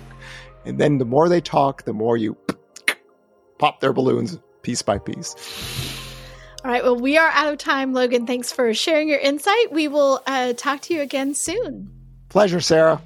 and 0.65 0.79
then 0.79 0.97
the 0.97 1.05
more 1.05 1.27
they 1.27 1.41
talk, 1.41 1.83
the 1.83 1.93
more 1.93 2.15
you 2.17 2.37
pop 3.59 3.81
their 3.81 3.93
balloons 3.93 4.39
piece 4.61 4.81
by 4.81 4.97
piece. 4.97 5.35
All 6.65 6.71
right. 6.71 6.81
Well, 6.81 6.95
we 6.95 7.17
are 7.17 7.29
out 7.29 7.51
of 7.51 7.59
time, 7.59 7.91
Logan. 7.93 8.25
Thanks 8.25 8.53
for 8.53 8.73
sharing 8.73 9.09
your 9.09 9.19
insight. 9.19 9.73
We 9.73 9.89
will 9.89 10.21
uh, 10.25 10.53
talk 10.53 10.79
to 10.83 10.93
you 10.93 11.01
again 11.01 11.35
soon. 11.35 11.91
Pleasure, 12.29 12.61
Sarah. 12.61 13.01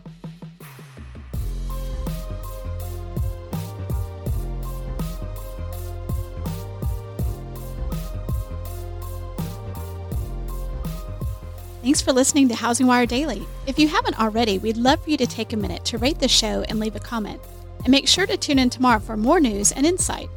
Thanks 11.81 12.01
for 12.01 12.11
listening 12.13 12.49
to 12.49 12.55
Housing 12.55 12.85
Wire 12.85 13.05
Daily. 13.05 13.47
If 13.65 13.79
you 13.79 13.87
haven't 13.87 14.19
already, 14.19 14.59
we'd 14.59 14.77
love 14.77 15.03
for 15.03 15.09
you 15.09 15.17
to 15.17 15.25
take 15.25 15.53
a 15.53 15.57
minute 15.57 15.83
to 15.85 15.97
rate 15.97 16.19
the 16.19 16.27
show 16.27 16.63
and 16.69 16.79
leave 16.79 16.95
a 16.95 16.99
comment. 16.99 17.41
And 17.79 17.89
make 17.89 18.07
sure 18.07 18.27
to 18.27 18.37
tune 18.37 18.59
in 18.59 18.69
tomorrow 18.69 18.99
for 18.99 19.17
more 19.17 19.39
news 19.39 19.71
and 19.71 19.85
insight. 19.85 20.29